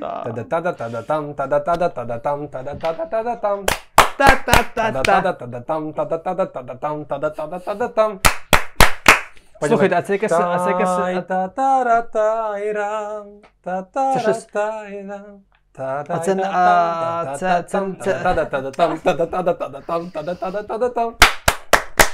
[0.00, 3.66] Та-да-та-да-та-да-там, та-да-та-да-та-да-там, та-да-та-да-та-да-там.
[4.18, 5.92] Та-да-та-да-та-да-там,
[7.04, 8.20] та-да-та-да-та-да-там.
[9.62, 10.32] Слухайте, а це якесь.
[10.32, 10.70] А це
[11.22, 13.26] та-та-ра-та-ра-там,
[16.08, 17.62] А це не- а, це-.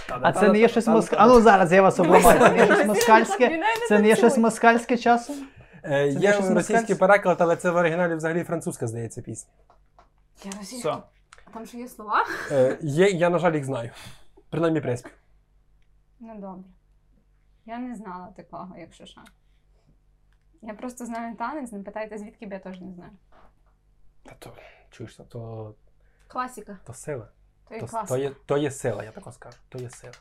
[0.08, 1.16] А це є щось москальське.
[1.24, 2.38] А ну зараз я вас обламаю.
[2.40, 3.62] Це не є щось москальське.
[3.88, 5.36] Це не є щось москальське часом?
[6.20, 9.50] Є російський переклад, але це в оригіналі взагалі французька, здається, пісня.
[10.44, 11.02] Я російська.
[11.46, 12.24] А там що є слова?
[12.80, 13.90] Є, я, на жаль, їх знаю.
[14.50, 15.12] Принаймні приспів.
[16.20, 16.62] Ну добре.
[17.66, 19.20] Я не знала такого, якщо що.
[20.62, 23.10] Я просто знаю танець, не питайте, звідки б я теж не знаю.
[24.28, 24.52] Та то,
[24.90, 25.74] чуєш, то, то,
[26.26, 26.78] Класіка.
[26.86, 27.28] то сила.
[27.68, 28.14] То є То, класика.
[28.14, 29.56] то, є, то є сила, я тако скажу.
[29.68, 30.12] То є сила.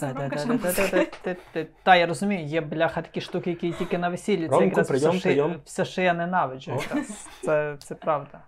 [0.00, 1.66] Та-та-та-та-та-та-та.
[1.82, 4.48] Та, я розумію, є бляха такі штуки, які тільки на весіллі.
[4.48, 5.52] Це Ромку, якраз прийом, все, прийом.
[5.52, 6.72] Ши, все, що я ненавиджу.
[6.72, 6.74] О.
[6.74, 7.28] якраз.
[7.42, 8.40] Це, це правда.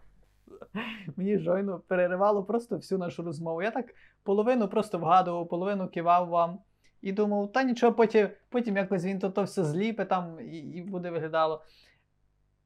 [1.16, 3.62] Мені жойно переривало просто всю нашу розмову.
[3.62, 3.86] Я так
[4.22, 6.58] половину просто вгадував, половину кивав вам
[7.02, 10.82] і думав, та нічого, потім, потім якось він то, то все зліпе там і, і
[10.82, 11.62] буде виглядало.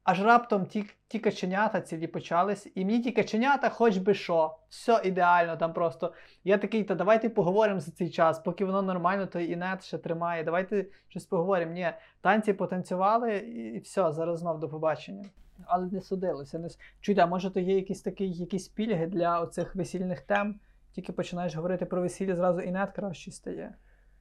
[0.07, 5.01] Аж раптом ті, ті каченята цілі почались, і мені ті каченята, хоч би що, все
[5.03, 6.13] ідеально там просто.
[6.43, 9.97] Я такий, та давайте поговоримо за цей час, поки воно нормально, то і нет ще
[9.97, 10.43] тримає.
[10.43, 11.71] Давайте щось поговоримо.
[11.71, 11.91] Ні,
[12.21, 15.25] танці потанцювали і, все, зараз знов до побачення.
[15.65, 16.59] Але не судилося.
[16.59, 16.69] Не...
[17.01, 20.59] Чуйте, а може то є якісь такі якісь пільги для оцих весільних тем?
[20.91, 23.73] Тільки починаєш говорити про весілля, зразу і нет краще стає.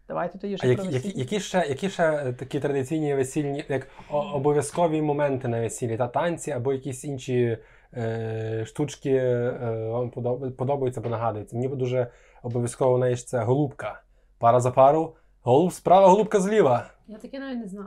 [0.09, 1.21] Давайте тоді А ще які, про які, весілля.
[1.23, 6.51] які, ще, які ще е, такі традиційні весільні, як обов'язкові моменти на весіллі, та танці
[6.51, 7.59] або якісь інші
[7.97, 11.57] е, штучки е, вам подоб- подобаються або нагадуються?
[11.57, 12.11] Мені дуже
[12.43, 14.03] обов'язково знаєш, це голубка.
[14.39, 15.17] Пара за пару.
[15.43, 16.87] Голуб справа, голубка зліва.
[17.09, 17.83] Я таке навіть не!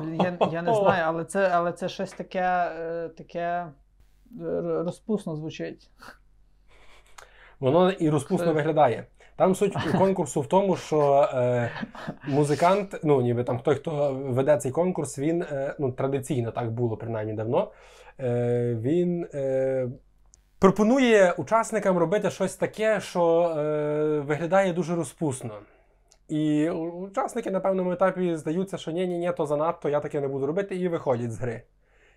[0.00, 3.66] Блін, Я, я не знаю, але це, але це щось таке, е, таке е,
[4.84, 5.90] розпусно звучить.
[7.60, 9.06] Воно і розпусно Це- виглядає.
[9.36, 11.70] Там суть конкурсу в тому, що е,
[12.28, 16.96] музикант, ну ніби там той, хто веде цей конкурс, він е, ну, традиційно так було
[16.96, 17.70] принаймні давно.
[18.20, 19.88] Е, він е,
[20.58, 25.54] пропонує учасникам робити щось таке, що е, виглядає дуже розпусно.
[26.28, 30.28] І учасники на певному етапі здаються, що ні, ні, ні, то занадто, я таке не
[30.28, 31.62] буду робити, і виходять з гри.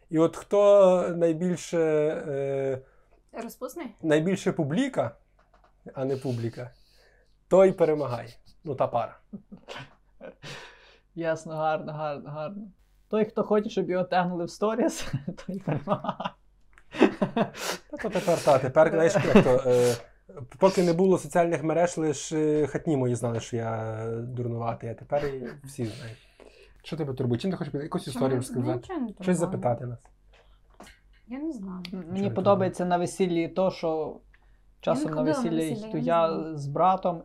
[0.09, 1.79] І от хто найбільше,
[2.27, 2.79] е,
[3.43, 3.87] Розпусний?
[4.01, 5.11] найбільше публіка,
[5.93, 6.71] а не публіка,
[7.47, 8.29] той перемагає.
[8.63, 9.19] Ну, та пара.
[11.15, 12.67] Ясно, гарно, гарно, гарно.
[13.09, 15.07] Той, хто хоче, щоб його тегнули в сторіс,
[15.47, 16.29] той перемагає.
[17.91, 19.95] Та то тепер, та, тепер, знаєш, як то, е,
[20.59, 25.31] поки не було соціальних мереж, лише хатні мої знали, що я дурнуватий, а тепер
[25.63, 26.17] всі знають.
[26.83, 27.39] Що тебе турбує?
[27.39, 28.93] Чим ти хочеш якусь історію розказати?
[29.21, 29.99] Щось запитати нас.
[31.27, 31.83] Я не знаю.
[31.91, 34.19] Мені подобається на весіллі то, що
[34.81, 37.23] часом на весілля, йду я з братом,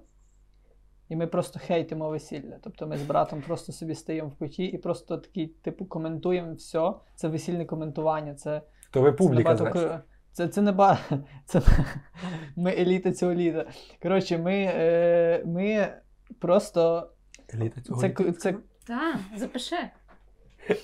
[1.10, 2.58] і ми просто хейтимо весілля.
[2.62, 6.92] Тобто ми з братом просто собі стоїмо в куті і просто такий, типу, коментуємо все.
[7.14, 8.34] Це весільне коментування.
[8.34, 10.04] Це То ви Це публіка, набагато значить.
[10.32, 10.98] Це, це не ба...
[11.44, 11.62] це
[12.56, 13.66] Ми еліта цього літа.
[14.02, 15.88] Коротше, ми, е, ми
[16.38, 17.10] просто.
[17.54, 18.32] Еліта цього Це, літа.
[18.32, 18.54] це,
[18.86, 19.76] Так, запиши.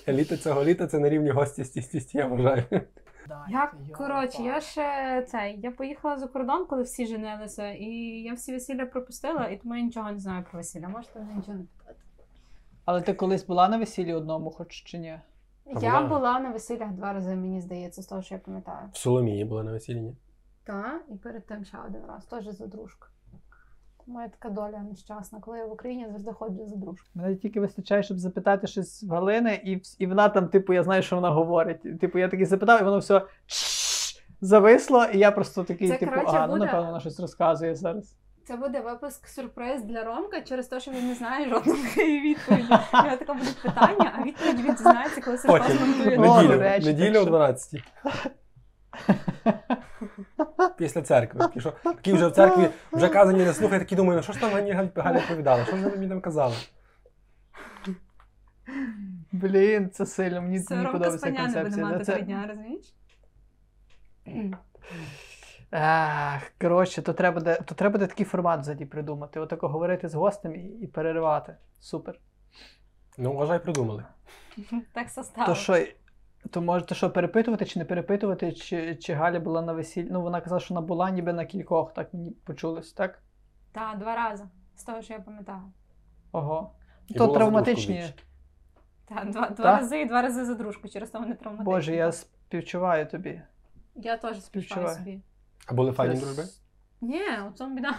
[0.07, 2.63] Еліта цього літа це на рівні гості з тісті, я вважаю.
[3.49, 7.85] Я, коротше, я ще цей, я поїхала за кордон, коли всі женилися, і
[8.23, 10.87] я всі весілля пропустила, і тому я нічого не знаю про весілля.
[10.87, 11.99] Можете мене нічого не питати.
[12.85, 15.19] Але ти колись була на весіллі одному, хоч чи ні?
[15.75, 16.03] А Я була?
[16.19, 18.89] була на весіллях два рази, мені здається, з того, що я пам'ятаю.
[18.93, 20.01] В Соломії була на весіллі.
[20.01, 20.15] ні?
[20.63, 23.07] Так, і перед тим ще один раз, теж за дружку.
[24.07, 25.39] Тому я така доля нещасна.
[25.39, 27.07] Коли я в Україні, я завжди ходжу за дружку.
[27.15, 31.03] Мене тільки вистачає, щоб запитати щось в Галини, і, і вона там, типу, я знаю,
[31.03, 31.99] що вона говорить.
[31.99, 33.21] Типу, я такий запитав, і воно все
[34.41, 37.75] зависло, і я просто такий, Це, типу, коротше, а, ну буде- напевно, вона щось розказує
[37.75, 38.15] зараз.
[38.45, 42.63] Це буде випуск сюрприз для Ромка через те, що він не знає жодної відповіді.
[42.93, 46.17] У таке будуть питання, а відповідь він дізнається, коли Сашко змонтує.
[46.17, 47.83] О, Неділю, до речі, неділю так о що- 12.
[50.77, 51.39] Після церкви.
[51.39, 54.39] Такі, що, такі вже в церкві вже казані не слухай, такі думаю, ну що ж
[54.39, 55.65] там Галь- Галя відповідала?
[55.65, 56.55] Що ж вона мені там казала?
[59.31, 61.85] Блін, це сильно, мені, Це мені Ромка подобається Спаня не буде концепція.
[61.85, 62.93] мати це- три дня, розумієш?
[66.61, 69.39] Коротше, то треба, буде, то треба буде такий формат взагалі придумати.
[69.39, 71.55] Отако говорити з гостем і, і переривати.
[71.79, 72.19] Супер.
[73.17, 74.03] Ну, вважай, придумали.
[74.93, 75.45] Так состав.
[75.45, 75.85] То що,
[76.49, 80.07] то можете що, перепитувати чи не перепитувати, чи, чи Галя була на весіллі?
[80.11, 83.19] Ну, вона казала, що вона була ніби на кількох, так мені почулось, так?
[83.71, 84.45] Так, два рази.
[84.75, 85.61] З того, що я пам'ятаю.
[86.31, 86.71] Ого.
[87.07, 88.03] І То була травматичні.
[89.05, 89.81] Так, два, два Так?
[89.81, 91.73] рази і два рази за дружку, через то вони травматичні.
[91.73, 93.41] Боже, я співчуваю тобі.
[93.95, 94.97] Я теж співчуваю співчуваю.
[94.97, 95.21] собі.
[95.67, 96.43] А були файні дружби?
[97.01, 97.95] Ні, у цьому біда.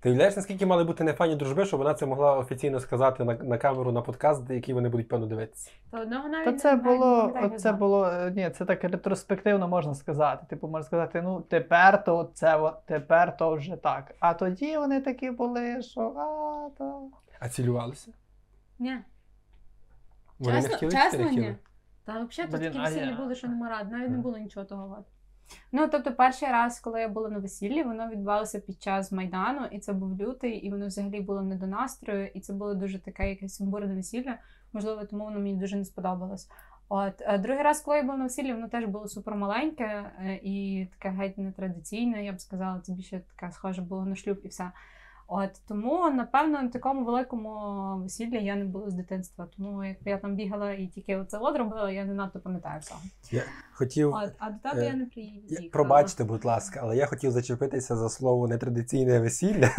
[0.00, 3.58] Ти уявляєш, наскільки мали бути нефані дружби, щоб вона це могла офіційно сказати на, на
[3.58, 5.70] камеру на подкаст, який вони будуть певно дивитися.
[5.90, 10.46] Та одного навіть Та це було, це було, е, ні, це так ретроспективно можна сказати.
[10.48, 14.14] Типу, можна сказати, ну тепер то це, тепер то вже так.
[14.20, 17.02] А тоді вони такі були, що а, то.
[17.40, 18.12] А цілювалися?
[18.78, 18.98] Ні.
[20.38, 21.56] Вони не чесно, хотіли чесно, ні.
[22.04, 25.04] Та взагалі тут такі весілля я- були, що нема рад, навіть не було нічого того.
[25.72, 29.78] Ну, тобто, перший раз, коли я була на весіллі, воно відбувалося під час Майдану, і
[29.78, 33.30] це був лютий, і воно взагалі було не до настрою, і це було дуже таке
[33.30, 34.38] якесь сумбурне весілля.
[34.72, 36.48] Можливо, тому воно мені дуже не сподобалось.
[36.88, 40.86] От е, другий раз, коли я була на весіллі, воно теж було супермаленьке е, і
[40.98, 44.72] таке геть нетрадиційне, я б сказала, це більше таке схоже було на шлюб і все.
[45.30, 47.50] От тому, напевно, на такому великому
[48.02, 49.46] весіллі я не була з дитинства.
[49.56, 53.00] Тому як я там бігала і тільки оце от робила, я не надто пам'ятаю всього.
[53.30, 54.14] Я хотів.
[54.14, 55.68] От, а до тебе Е, я не приїхала.
[55.72, 59.70] Пробачте, будь ласка, але я хотів зачепитися за слово нетрадиційне весілля.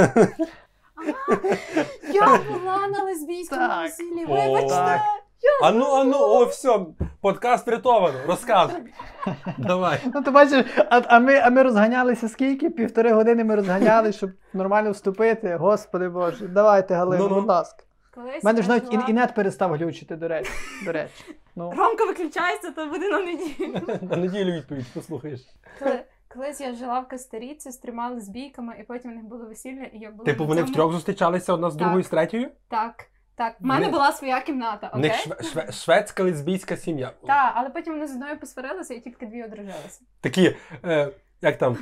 [2.13, 5.01] Я була на лесбійському весіллі, вибачте!
[5.41, 5.69] Так.
[5.73, 6.79] Ану, ану, о, все,
[7.21, 8.81] подкаст врятовано, розказуй.
[9.57, 9.99] Давай.
[10.15, 12.69] Ну, ти бачиш, а, а, ми, а ми розганялися скільки?
[12.69, 15.55] Півтори години ми розганялися, щоб нормально вступити.
[15.55, 17.35] Господи Боже, давайте, Галина, Ну-ну.
[17.35, 17.83] будь ласка.
[18.15, 20.51] Колись У мене я ж навіть жила- і, і нет перестав глючити, до речі.
[20.85, 21.13] До речі.
[21.55, 23.81] Ну, Ромка виключається, то буде на неділю.
[24.09, 25.41] На неділю відповідь послухаєш.
[25.79, 25.99] Коли-
[26.33, 29.97] Колись я жила в Кастеріці з трьома лесбійками, і потім у них було весілля, і
[29.99, 31.81] я була Типу, на вони цьому- втрьох зустрічалися одна з Так.
[31.81, 32.49] другою з третьою?
[32.69, 33.05] Так,
[33.39, 33.55] так.
[33.61, 37.11] У мене Вони- була своя кімната, У них шве- шве- шведська лесбійська сім'я.
[37.27, 40.01] Так, але потім вони з одною посварилися і тільки дві одружилися.
[40.21, 41.11] Такі, е,
[41.41, 41.77] як там?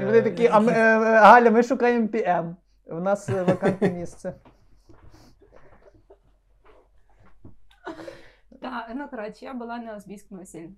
[0.00, 2.56] і вони такі, а ми, е, е, Галя, ми шукаємо ПМ.
[2.86, 4.34] У нас е, вакантне місце.
[8.62, 10.70] Так, ну коротше, я була на лесбійському весіллі.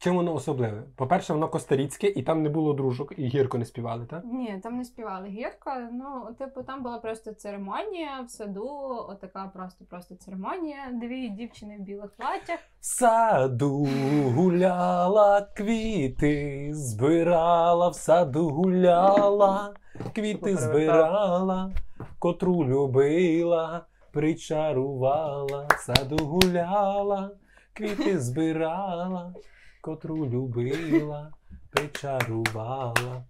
[0.00, 0.82] Чим воно особливе?
[0.96, 4.22] По-перше, воно костеріцьке, і там не було дружок, і гірко не співали, так?
[4.24, 5.70] Ні, там не співали гірко.
[5.92, 10.76] Ну, типу, там була просто церемонія в саду, отака просто просто церемонія.
[10.92, 12.58] Дві дівчини в білих платтях.
[12.80, 13.88] В саду
[14.34, 19.74] гуляла, квіти збирала, в саду гуляла,
[20.14, 21.70] квіти збирала,
[22.18, 27.30] котру любила, причарувала, в саду гуляла,
[27.72, 29.34] квіти збирала,
[29.80, 31.30] котру любила,
[31.70, 33.24] причарувала.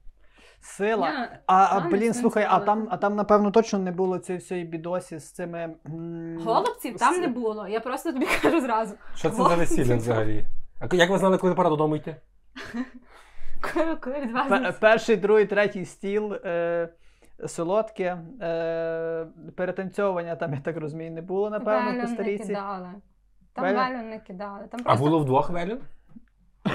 [0.60, 1.08] Сила.
[1.08, 4.66] Я- А, а блін, слухай, а там, а там, напевно, точно не було цієї всієї
[4.66, 5.74] бідосі з цими.
[5.86, 7.68] м, Голубців там не було.
[7.68, 8.94] Я просто тобі кажу зразу.
[9.14, 10.46] Що це за весілля взагалі?
[10.80, 12.16] А як ви знали, коли пора додому йти?
[13.74, 16.32] Коли, коли від вас Пе- Перший, другий, третій стіл.
[16.34, 16.88] Е,
[17.46, 18.18] солодке.
[18.42, 19.26] Е,
[19.56, 22.88] перетанцьовування там, я так розумію, не було, напевно, Велю по не кидали.
[23.52, 23.76] Там Велю?
[23.76, 24.66] велю не кидали.
[24.70, 25.78] Там А просто було вдвох велін?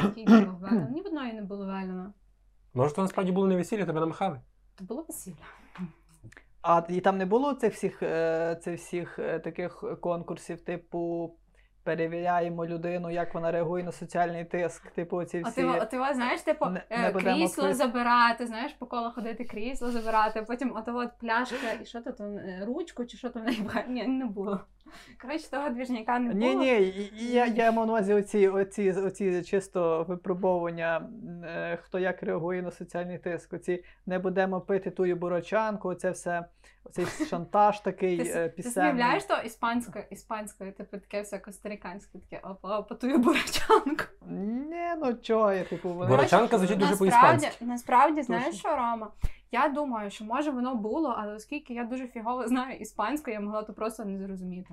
[0.04, 0.88] Який велю?
[0.92, 2.14] Ні в одної не було велена.
[2.74, 4.40] Може, то насправді було не весілля, тебе намахали?
[4.76, 5.36] То було весілля.
[6.62, 11.34] А і там не було цих всіх, е, цих всіх е, таких конкурсів, типу.
[11.86, 14.92] Перевіряємо людину, як вона реагує на соціальний тиск.
[14.92, 15.62] Типу, ці А всі.
[15.62, 17.78] ти, а ти знаєш, типу, Не- е, не крісло квиз.
[17.78, 22.38] забирати, знаєш, по колу ходити крісло забирати, а потім от пляшка, і що то там,
[22.62, 23.68] ручку чи що там в неї?
[23.88, 24.60] Ні, не було.
[25.22, 26.46] Коротше, того двіжняка не було.
[26.46, 31.10] Ні, ні, я, я маю на увазі оці, оці, оці чисто випробовування,
[31.46, 33.54] е, хто як реагує на соціальний тиск.
[33.54, 36.46] Оці не будемо пити тую бурочанку, оце все,
[36.84, 42.80] оцей шантаж такий е, ти уявляєш то іспанською, іспанською, типу таке все костариканське, таке опа,
[42.80, 44.04] опа, тую бурачанку.
[44.28, 46.10] Ні, ну чого, я типу, вони...
[46.10, 47.66] Бурачанка звучить дуже Насправді, по-іспанськи.
[47.66, 49.12] насправді, знаєш що, Рома?
[49.54, 53.64] Я думаю, що може воно було, але оскільки я дуже фігово знаю іспанську, я могла
[53.64, 54.70] то просто не зрозуміти.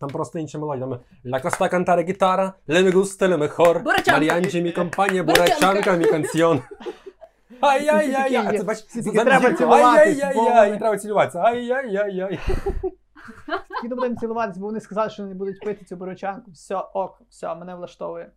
[0.00, 0.86] Там просто інша мелодія.
[0.86, 3.82] Там La costa cantare guitarra, le me gusta le mejor.
[3.84, 5.96] Marianchi mi compagnia, Бурачанка.
[5.96, 6.62] mi canción.
[7.60, 8.58] Ай-яй-яй-яй.
[8.58, 8.82] Це бач,
[9.14, 10.78] треба цього, Ай-яй-яй-яй.
[10.78, 11.38] треба цілуватися.
[11.38, 12.38] Ай-яй-яй-яй.
[13.82, 16.50] Тільки будемо цілуватися, бо вони сказали, що не будуть пити цю бурочанку.
[16.50, 18.30] Все, ок, все, мене влаштовує.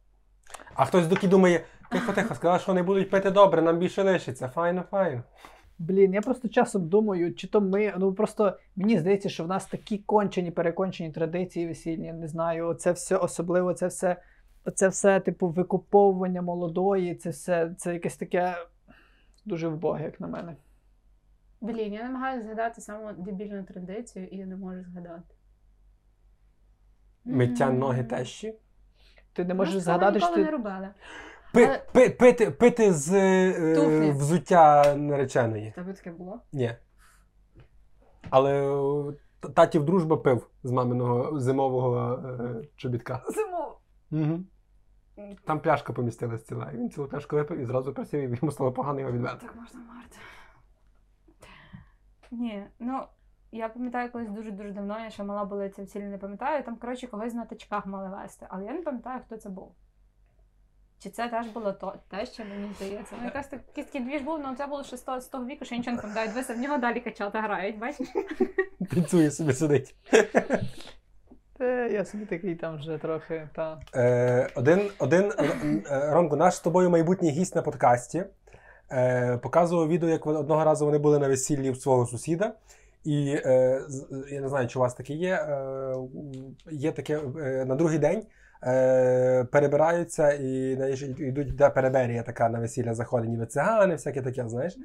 [0.76, 4.48] А хтось доки думає, тихо-тихо, сказали, що вони будуть пити добре, нам більше лишиться.
[4.48, 5.24] Файно, файно.
[5.82, 7.94] Блін, я просто часом думаю, чи то ми.
[7.98, 12.06] Ну просто мені здається, що в нас такі кончені, перекончені традиції весільні.
[12.06, 14.22] я Не знаю, це все особливо, це все,
[14.76, 18.56] це все, типу, викуповування молодої, це все, це якесь таке
[19.46, 20.56] дуже вбоге, як на мене.
[21.62, 25.36] Блін, я намагаюся згадати саму дебільну традицію і я не можу згадати.
[27.26, 28.54] Миття ноги тещі.
[29.34, 30.44] Ти не можеш цього згадати, що ти.
[30.44, 30.90] не робили.
[31.54, 34.12] Пи, пи, пити, пити з е, Туфлі.
[34.12, 35.72] взуття нареченої.
[35.76, 36.39] Тебе таке було?
[36.54, 36.76] Ні.
[38.30, 38.54] Але
[39.10, 43.24] е, т- татів дружба пив з маминого зимового е, чобітка.
[43.28, 43.80] Зимово.
[44.12, 44.39] Угу.
[45.45, 46.72] Там пляшка помістилась ціла.
[46.72, 49.38] І він цілу пляшку випив і зразу просив, і йому стало погано його відвели.
[49.41, 50.18] Так можна марти.
[52.32, 53.04] Ні, ну
[53.52, 56.64] я пам'ятаю колись дуже-дуже давно, я ще мала була ця цілі не пам'ятаю.
[56.64, 59.76] Там, коротше, когось на тачках мали вести, але я не пам'ятаю, хто це був.
[61.04, 63.16] Чи це теж було то, те, що мені здається.
[63.20, 65.76] Ну, якась так, якийсь такий двіж був, але це було ще з того, віку, що
[65.76, 66.30] нічого не пам'ятаю.
[66.30, 68.08] Дивися, в нього далі качати грають, бачиш?
[68.93, 69.95] Танцює собі сидить.
[71.58, 73.47] Та я собі такий там вже трохи.
[73.56, 73.80] Та.
[73.95, 78.24] Е, один, один е, Ромко, наш з тобою майбутній гість на подкасті.
[78.91, 82.54] Е, показував відео, як вони- одного разу вони були на весіллі в свого сусіда.
[83.04, 83.82] І е,
[84.32, 85.34] я не знаю, чи у вас таке є.
[85.34, 85.95] Е,
[86.72, 88.24] є таке е, на другий день
[88.64, 94.49] е, перебираються і знаєш, йдуть, де переберія така на весілля заходить, ніби цигани, всяке таке,
[94.49, 94.78] знаєш.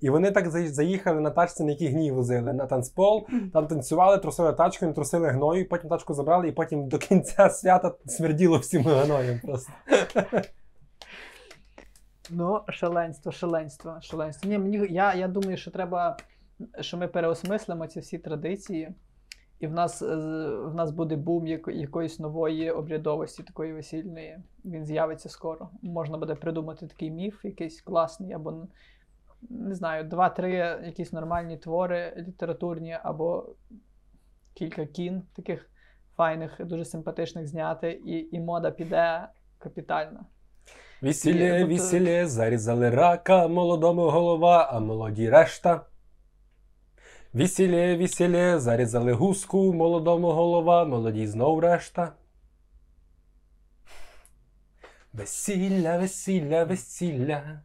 [0.00, 4.52] І вони так заїхали на тачці, на якій гній возили на танцпол, там танцювали, трусили
[4.52, 9.72] тачкою, трусили гною, потім тачку забрали, і потім до кінця свята смерділо всім гноєм просто.
[12.30, 14.50] Ну, шаленство, шаленство, шаленство.
[14.50, 16.16] Ні, мені, я, я думаю, що треба,
[16.80, 18.94] що ми переосмислимо ці всі традиції,
[19.60, 20.16] і в нас, е,
[20.56, 24.38] в нас буде бум яко- якоїсь нової обрядовості, такої весільної.
[24.64, 25.68] Він з'явиться скоро.
[25.82, 28.66] Можна буде придумати такий міф, якийсь класний, або
[29.50, 30.50] не знаю, два-три
[30.86, 33.46] якісь нормальні твори літературні, або
[34.54, 35.70] кілька кін таких
[36.16, 39.28] файних, дуже симпатичних зняти, і, і мода піде
[39.58, 40.26] капітально.
[41.02, 45.86] Весілє, Тобто- весілє, зарізали рака, молодому голова, а молоді решта.
[47.36, 52.12] Весілє, весілє, зарізали гуску, молодому голова, молоді знов решта.
[55.12, 57.60] Весілля, весілля, весілля,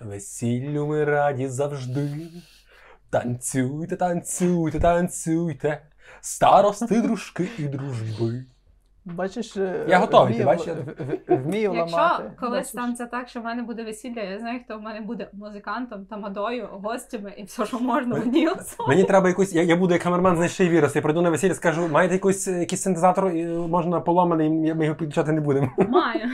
[0.00, 2.28] весіллю ми раді завжди.
[3.10, 5.82] Танцюйте, танцюйте, танцюйте,
[6.20, 8.44] старости, дружки і дружби.
[9.04, 10.66] Бачиш, е, Я готовий, ти вмію, бачиш?
[11.28, 12.30] в- вмію Якщо ламати.
[12.40, 12.68] колись Бачиш?
[12.68, 16.68] станеться так, що в мене буде весілля, я знаю, хто в мене буде музикантом, тамадою,
[16.72, 18.88] гостями і все, що можна в одній особі.
[18.88, 19.52] Мені треба якусь.
[19.54, 20.96] Я, я буду як камерман з нижчий вірус.
[20.96, 23.32] Я прийду на весілля, скажу, маєте якийсь, якийсь синтезатор,
[23.68, 25.70] можна поломаний, ми ми його підключати не будемо.
[25.78, 26.20] Маю.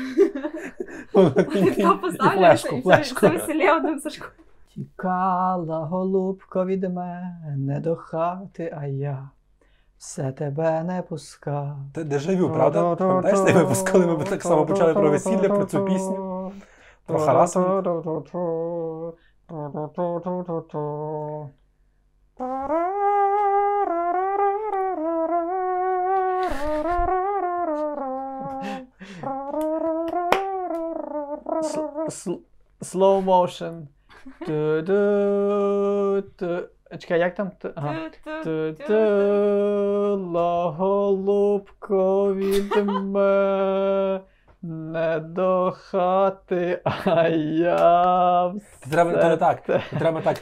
[1.54, 4.28] І Хто поставлю, флешку, і це весілля одним Сашком.
[4.74, 9.28] Тікала голубко від мене до хати, а я
[10.06, 11.76] все тебе не пускав.
[11.94, 12.96] Це дежавю, правда?
[12.96, 16.52] Пам'ятаєш цей випуск, коли ми так само почали про весілля, про цю пісню?
[17.06, 17.86] Про харасмент?
[32.80, 33.86] Slow motion.
[36.98, 37.50] Чекай, як там?
[37.74, 37.96] Ага.
[40.76, 44.20] Голубко від мене
[45.20, 49.62] до хати, а я Це треба не так.
[49.98, 50.36] Треба так.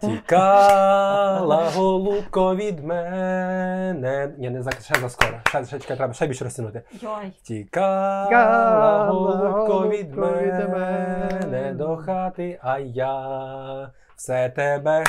[0.00, 4.34] Тікала голубко від мене.
[4.38, 5.38] Ні, не за ще заскоро.
[5.48, 6.82] Ще, ще чекай, треба ще більше розтягнути.
[6.92, 7.32] Йой.
[7.42, 11.74] Тікала голубко від мене.
[11.78, 15.04] до хати, а я все тебе.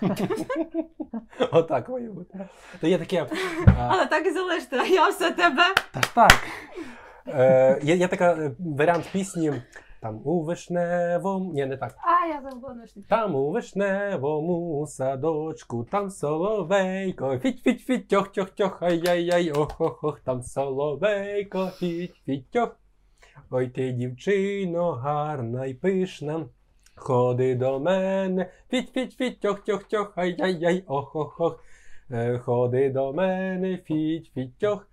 [1.52, 2.48] Отак має бути.
[2.80, 3.26] То є таке.
[3.78, 5.74] Але так і залиште, а я все тебе.
[5.92, 6.32] Та ж так.
[7.26, 9.52] Е, є, є така е, варіант пісні.
[10.00, 11.52] Там у вишневому.
[11.52, 11.94] Ні, не так.
[11.98, 12.76] А, я забула
[13.08, 20.04] Там у вишневому садочку, там соловейко, фіть фіть фіть тьох тьох тьох ай-яй-яй, ох ох
[20.04, 22.76] ох, там соловейко, фіть фіть тьох.
[23.50, 26.46] Ой ти, дівчино, гарна й пишна.
[27.00, 31.64] Ходи до мене, фіть фіть фіть тьох тьох тьох ай-яй-яй, ох ох ох.
[32.10, 34.86] Е, Ходи до мене, фіть фіть тьох.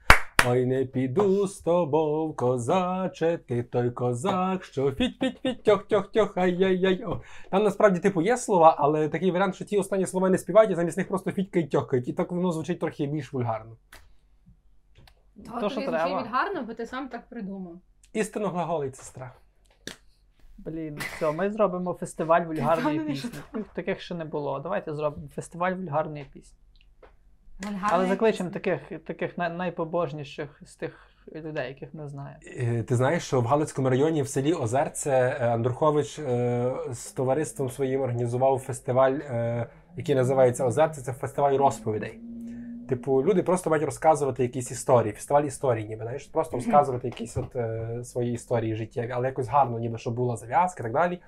[0.49, 6.11] Ой, не піду з тобою, козаче, ти той козак, що фіть фіть фіть тьох тьох
[6.11, 7.03] тьох ай-яй-яй.
[7.05, 7.21] О.
[7.51, 10.75] Там насправді типу є слова, але такий варіант, що ті останні слова не співають, і
[10.75, 12.07] замість них просто фітькають тьохкають.
[12.07, 13.75] І так воно звучить трохи більш вульгарно.
[15.45, 16.23] То, То, що треба.
[16.31, 17.73] гарно, бо ти сам так придумав.
[18.13, 19.33] Істинно глаголить сестра.
[20.57, 23.29] Блін, все, ми зробимо фестиваль вульгарної пісні.
[23.73, 24.59] Таких ще не було.
[24.59, 26.57] Давайте зробимо фестиваль вульгарної пісні.
[27.63, 32.39] Вульгарна Але закличемо таких, таких най- найпобожніших з тих людей, яких ми знаємо.
[32.57, 37.69] Е, Ти знаєш, що в Галицькому районі в селі Озерце е, Андрухович е, з товариством
[37.69, 41.01] своїм організував фестиваль, е, який називається Озерце.
[41.01, 42.19] Це фестиваль розповідей.
[42.89, 47.55] Типу, люди просто мають розказувати якісь історії, фестиваль історії, ніби знаєш, просто розказувати якісь от
[47.55, 51.19] е, свої історії життєві, але якось гарно, ніби щоб була зав'язка і так далі.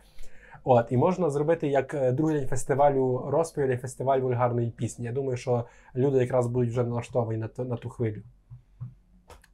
[0.64, 5.06] От, і можна зробити як е, другий день фестивалю розповідей, фестиваль вульгарної пісні.
[5.06, 8.22] Я думаю, що люди якраз будуть вже налаштовані на, ту- на ту хвилю.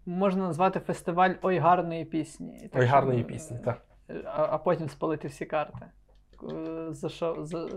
[0.05, 2.69] можна назвати фестиваль Ой гарної пісні.
[2.73, 3.81] Так, Ой, гарної е, пісні, так.
[4.25, 5.85] А, а потім спалити всі карти.
[6.53, 7.67] Е, За що, за,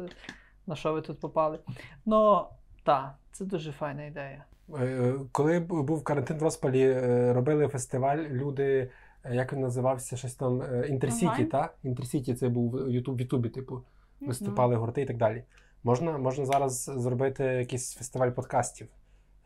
[0.67, 1.59] на що ви тут попали?
[2.07, 2.45] Ну,
[2.89, 4.45] так, це дуже файна ідея.
[4.79, 8.91] Е, Коли був карантин в розпалі, е, робили фестиваль, люди,
[9.25, 11.75] е, як він називався, щось там Інтерсіті, так?
[11.83, 13.83] Інтерсіті це був в Ютуб, в Ютубі, типу,
[14.21, 15.43] виступали гурти і так далі.
[15.85, 18.89] Можна, можна зараз зробити якийсь фестиваль подкастів,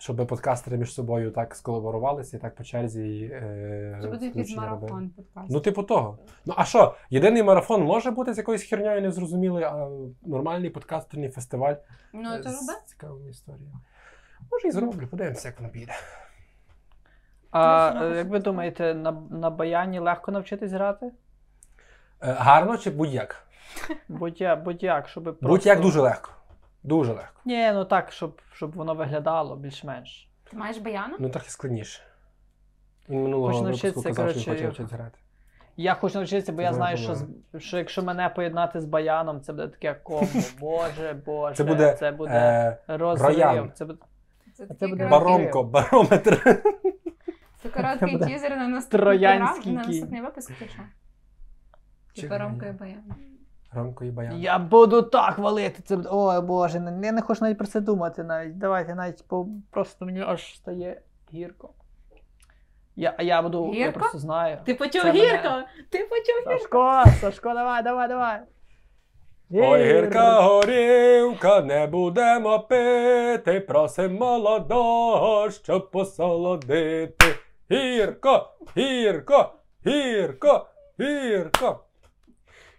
[0.02, 3.30] щоб подкастери між собою так сколаборувалися і так по черзі.
[3.32, 5.46] Е, Це буде якийсь марафон подкаст.
[5.50, 6.18] Ну, типу того.
[6.46, 9.88] Ну а що, єдиний марафон може бути з якоюсь херньою незрозумілий, а
[10.22, 11.74] нормальний подкастерний фестиваль
[12.12, 12.58] Ну, е, то роби.
[12.58, 13.78] з цікавими історіями.
[14.52, 15.92] Може, і зроблю, подивимося, як воно піде.
[17.50, 21.06] А не е, як ви думаєте, на, на баяні легко навчитись грати?
[21.06, 23.46] Е, гарно чи будь-як?
[24.08, 25.46] Будь-як, будь-як, щоб просто...
[25.48, 26.30] Будь-як дуже легко.
[26.82, 27.40] Дуже легко.
[27.44, 30.28] Ні, ну так, щоб, щоб воно виглядало більш-менш.
[30.50, 31.16] Ти маєш баяна?
[31.18, 32.02] Ну трохи складніше.
[33.08, 35.18] Він минулого Хочу випуску навчитися, казав, що він коротше, хоче вчитися грати.
[35.76, 37.16] Я хочу навчитися, бо я знаю, що,
[37.58, 40.26] що якщо мене поєднати з баяном, це буде таке комбо.
[40.60, 43.28] Боже, боже, Це буде, це буде Е, розрив.
[43.28, 43.72] роян.
[43.74, 43.98] Це буде
[44.54, 46.62] Це це буде баромко, барометр.
[47.62, 52.38] це короткий тізер на наступний на наступний випуск чи що?
[52.38, 53.02] Ромко і баян.
[53.74, 54.38] Ромко і баян.
[54.38, 55.82] Я буду так валити.
[55.82, 58.24] Це Ой, Боже, не- я не хочу навіть про це думати.
[58.24, 58.58] Навіть.
[58.58, 59.46] Давайте навіть по...
[59.70, 61.00] просто мені аж стає
[61.32, 61.70] гірко.
[62.96, 64.58] Я, а я буду, я просто знаю.
[64.64, 65.48] Ти почув Це мене- гірко?
[65.90, 67.02] Ти почув гірко?
[67.04, 68.40] Сашко, Сашко, давай, давай, давай.
[69.54, 77.26] Ой, гірка горівка, не будемо пити, просим молодого, щоб посолодити.
[77.70, 79.54] Гірко, гірко,
[79.86, 80.66] гірко,
[81.00, 81.84] гірко.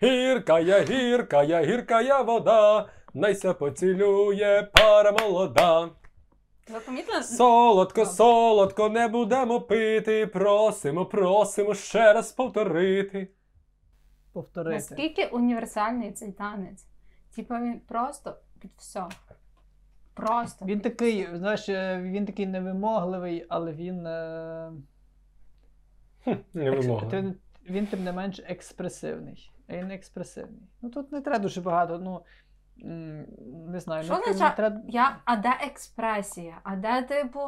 [0.04, 5.89] Гірка я, гірка я, гірка я вода, найся поцілює пара молода.
[7.24, 13.28] Солодко, солодко, не будемо пити, просимо, просимо ще раз повторити.
[14.34, 14.76] Повторити.
[14.76, 16.86] Наскільки універсальний цей танець?
[17.36, 19.06] Типа він просто під все.
[20.14, 20.66] Просто.
[20.66, 24.08] Він під такий, знаєш, е, він такий невимогливий, але він.
[24.08, 24.72] Е...
[26.54, 27.10] Не вимогли.
[27.20, 27.36] Він,
[27.70, 29.53] він тим не менш експресивний.
[29.68, 30.61] А Він експресивний.
[30.82, 31.97] Ну тут не треба дуже багато.
[31.97, 32.22] Ну
[33.68, 34.82] не знаю, Що не, не треба.
[34.88, 36.57] Я, а де експресія?
[36.64, 37.39] А де, типу,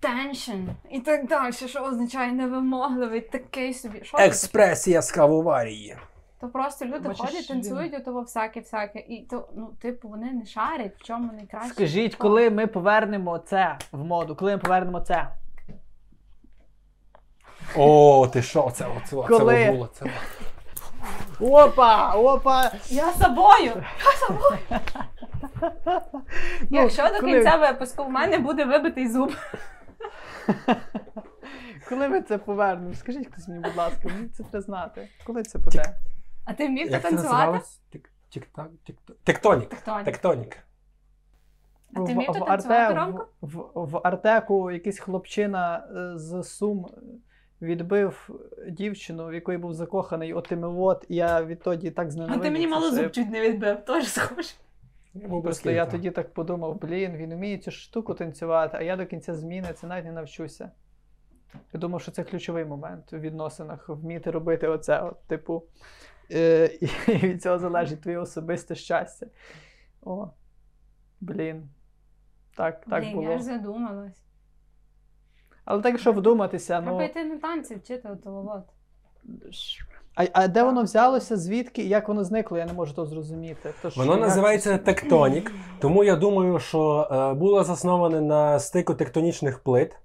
[0.00, 0.68] теншн?
[0.90, 1.52] І так далі.
[1.52, 4.00] Що означає невимогливий, такий собі.
[4.04, 4.18] Що?
[4.18, 5.96] Експресія з кавоварії.
[6.40, 8.98] То просто люди Бачиш, ходять, танцюють у того всяке-всяке.
[8.98, 11.70] І то, ну, типу, вони не шарять, в чому найкраще.
[11.70, 15.28] Скажіть, коли ми повернемо це в моду, коли ми повернемо це?
[17.76, 18.70] О, ти що?
[18.74, 19.70] Це, оце, оце Коли?
[19.70, 19.86] було.
[19.86, 20.06] Це.
[21.40, 22.12] Опа!
[22.12, 22.72] Опа!
[22.88, 23.72] Я з собою!
[24.04, 24.58] Я з собою!
[26.70, 29.32] Ну, Якщо до коли- кінця випуску в мене буде вибитий зуб.
[31.88, 32.94] Коли ми це повернемо?
[32.94, 35.08] Скажіть хтось мені, будь ласка, мені це треба знати.
[35.26, 35.82] Коли це буде?
[36.44, 37.36] А ти вмів Як це танцювати?
[37.36, 37.80] називалось?
[38.28, 38.68] Тік-так?
[39.24, 39.68] Тектонік.
[39.68, 40.04] Тектонік.
[40.04, 40.56] Тектонік.
[41.94, 43.28] А ти вмів в, танцювати, Ромко?
[43.40, 46.86] в, в, в Артеку якийсь хлопчина е, з Сум
[47.62, 48.30] відбив
[48.68, 52.90] дівчину, в якої був закоханий отими от, і я відтоді так А ти мені мало
[52.90, 54.50] зуб чуть не відбив, теж схоже.
[55.42, 59.34] Просто я тоді так подумав: блін, він вміє цю штуку танцювати, а я до кінця
[59.34, 60.70] зміни це навіть не навчуся.
[61.72, 65.62] Я думав, що це ключовий момент у відносинах вміти робити оце, от, типу,
[66.30, 66.70] е,
[67.06, 69.26] і від цього залежить твоє особисте щастя.
[70.02, 70.28] О,
[71.20, 71.68] блін.
[72.56, 73.30] Так, так Блін, було.
[73.30, 74.27] я ж задумалась.
[75.70, 77.04] Але так, якщо вдуматися, Треба ну.
[77.04, 78.62] йти на танці вчити отого.
[80.14, 83.70] А, а де воно взялося, звідки і як воно зникло, я не можу то зрозуміти.
[83.82, 89.58] Тож, Воно як- називається тектонік, тому я думаю, що е, було засноване на стику тектонічних
[89.58, 89.96] плит.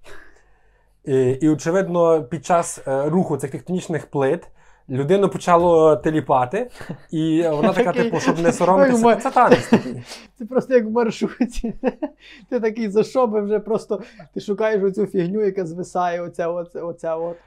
[1.06, 4.48] І, і очевидно, під час е, руху цих тектонічних плит
[4.90, 6.70] людину почало теліпати,
[7.12, 9.16] і вона така, типу, щоб не соромитися.
[9.16, 10.04] Це танець такий.
[10.38, 11.74] Це просто як в маршруті.
[12.50, 14.02] Ти такий за що би вже просто
[14.34, 17.38] ти шукаєш оцю фігню, яка звисає, оця, оця, оця от.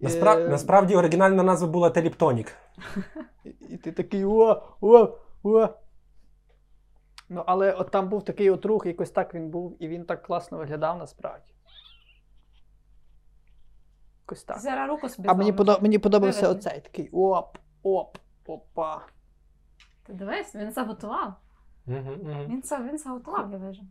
[0.00, 0.34] Наспра...
[0.34, 2.52] Е, Насправді оригінальна назва була теліптонік.
[3.44, 5.08] І, і ти такий о, о,
[5.42, 5.68] о.
[7.28, 10.22] Ну, але от там був такий от рух, якось так він був, і він так
[10.22, 11.52] класно виглядав насправді.
[14.30, 14.58] Якось так.
[14.58, 16.70] Зараз руку собі А мені, подо- мені подобався Вивезли.
[16.70, 18.16] оцей такий оп, оп,
[18.46, 19.00] опа.
[20.06, 21.32] Ти дивись, він заготував.
[21.86, 23.82] Він це він заготував, я вижу.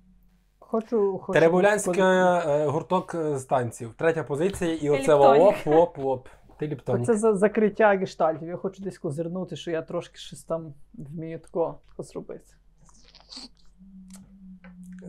[0.59, 1.39] Хочу, хочу.
[1.39, 3.93] Теребулянський е, гурток е, з танців.
[3.97, 5.67] Третя позиція, і оце Теліптонік.
[5.67, 6.27] оп-оп-оп.
[6.57, 7.05] Теліптонік.
[7.05, 8.47] Це за закриття гештальтів.
[8.47, 12.53] Я хочу десь козирнути, що я трошки щось там вмію тако, тако зробити.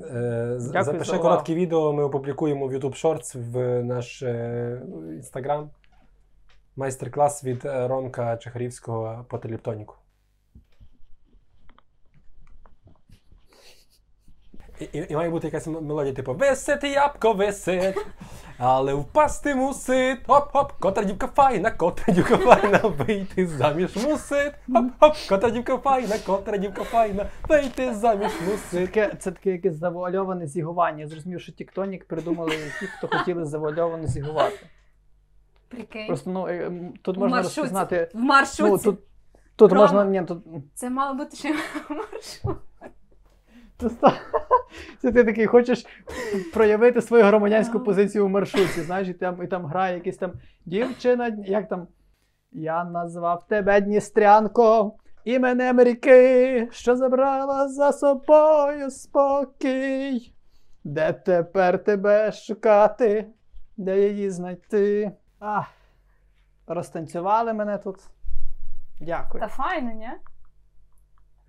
[0.05, 5.67] Е, Дякую Запиши за коротке відео, ми опублікуємо в YouTube Shorts в наш е, Instagram.
[6.77, 9.95] Майстер-клас від е, Ромка Чехарівського по телептоніку.
[14.81, 18.07] І, і, і має бути якась мелодія, типу Висити ябко висить,
[18.59, 20.19] але впасти мусить.
[20.29, 24.53] Хоп-хоп, котра дівка файна, котра дівка файна, вийти заміж мусить.
[24.69, 28.93] Хоп-хоп, котра дівка файна, котра дівка файна, вийти заміж Це мусить.
[28.93, 31.01] таке, це таке якесь завуальоване зігування.
[31.01, 34.59] Я зрозумів, що Тіктонік придумали ті, хто хотіли завуальовано зігувати.
[35.69, 36.07] Прикинь.
[36.07, 37.61] Просто ну е, м, тут В можна маршрутці.
[37.61, 38.09] розпізнати.
[38.15, 38.73] В маршрутці.
[38.87, 39.01] Ну, тут
[39.57, 39.83] тут Рома.
[39.83, 40.05] можна.
[40.05, 40.39] Ні, тут
[40.75, 41.49] Це мало бути ще
[41.89, 42.57] маршрут.
[44.99, 45.87] Це ти такий хочеш
[46.55, 50.33] проявити свою громадянську позицію в маршрутці, знаєш, і там, і там грає якийсь там
[50.67, 51.87] дівчина, як там.
[52.53, 54.93] Я назвав тебе Дністрянко,
[55.25, 60.33] іменем ріки, що забрала за собою спокій.
[60.85, 63.27] Де тепер тебе шукати?
[63.77, 65.13] Де її знайти?
[65.41, 65.63] А,
[66.67, 67.97] розтанцювали мене тут.
[69.01, 69.41] Дякую.
[69.41, 70.11] Та файно, ні?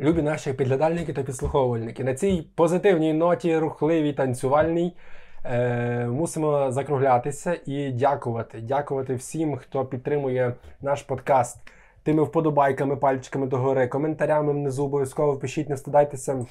[0.02, 2.04] Любі наші підглядальники та підслуховувальники.
[2.04, 4.96] На цій позитивній ноті, рухливій, танцювальній,
[5.46, 8.62] е, мусимо закруглятися і дякувати.
[8.62, 11.58] Дякувати всім, хто підтримує наш подкаст
[12.04, 14.86] тими вподобайками, пальчиками догори, коментарями внизу.
[14.86, 16.46] Обов'язково пишіть, не стидайтеся.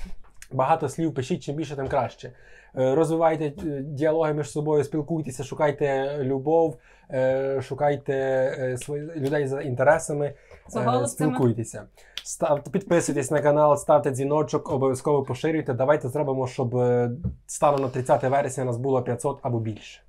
[0.52, 2.32] Багато слів пишіть, чим більше, тим краще.
[2.78, 6.76] Е, Розвивайте е, діалоги між собою, спілкуйтеся, шукайте любов,
[7.10, 8.76] е, шукайте
[9.16, 10.34] людей за інтересами.
[10.68, 11.06] За.
[11.06, 11.82] Спілкуйтеся.
[12.24, 15.74] Ставте, підписуйтесь на канал, ставте дзвіночок, обов'язково поширюйте.
[15.74, 17.10] Давайте зробимо, щоб е,
[17.46, 20.02] станом на 30 вересня нас було 500 або більше.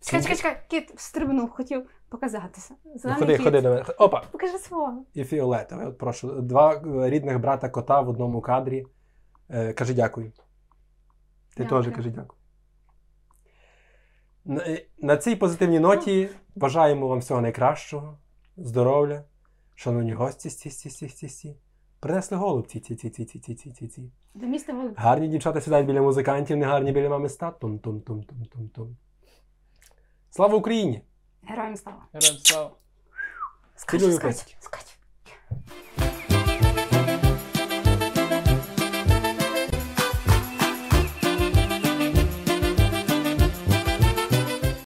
[0.00, 2.74] Чекай, чекай, чекай, кіт встрибнув, хотів показатися.
[3.04, 3.44] Ну, Ходи, кіт.
[3.44, 3.84] ходи до мене.
[3.98, 4.22] Опа!
[4.30, 5.04] Покажи свого.
[5.14, 5.86] І фіолетове.
[5.86, 6.28] От прошу.
[6.40, 8.86] Два е, рідних брата кота в одному кадрі.
[9.50, 10.32] Е, кажи дякую.
[11.56, 12.40] Ти теж кажи дякую.
[14.44, 18.18] На, е, на цій позитивній ноті бажаємо вам всього найкращого,
[18.56, 19.24] здоров'я,
[19.80, 21.56] шановні гості, сті, сті, сті, сті, сті.
[22.00, 24.12] Принесли голубці, ці, ці, ці, ці, ці, ці, ці, ці.
[24.34, 24.94] До міста Голуб.
[24.96, 27.50] Гарні дівчата сідають біля музикантів, не гарні біля мами ста.
[27.50, 28.96] Тум, тум, тум, тум, тум, тум.
[30.30, 31.02] Слава Україні!
[31.42, 32.06] Героям слава.
[32.12, 32.70] Героям слава.
[33.76, 34.98] Скач, скач, скач.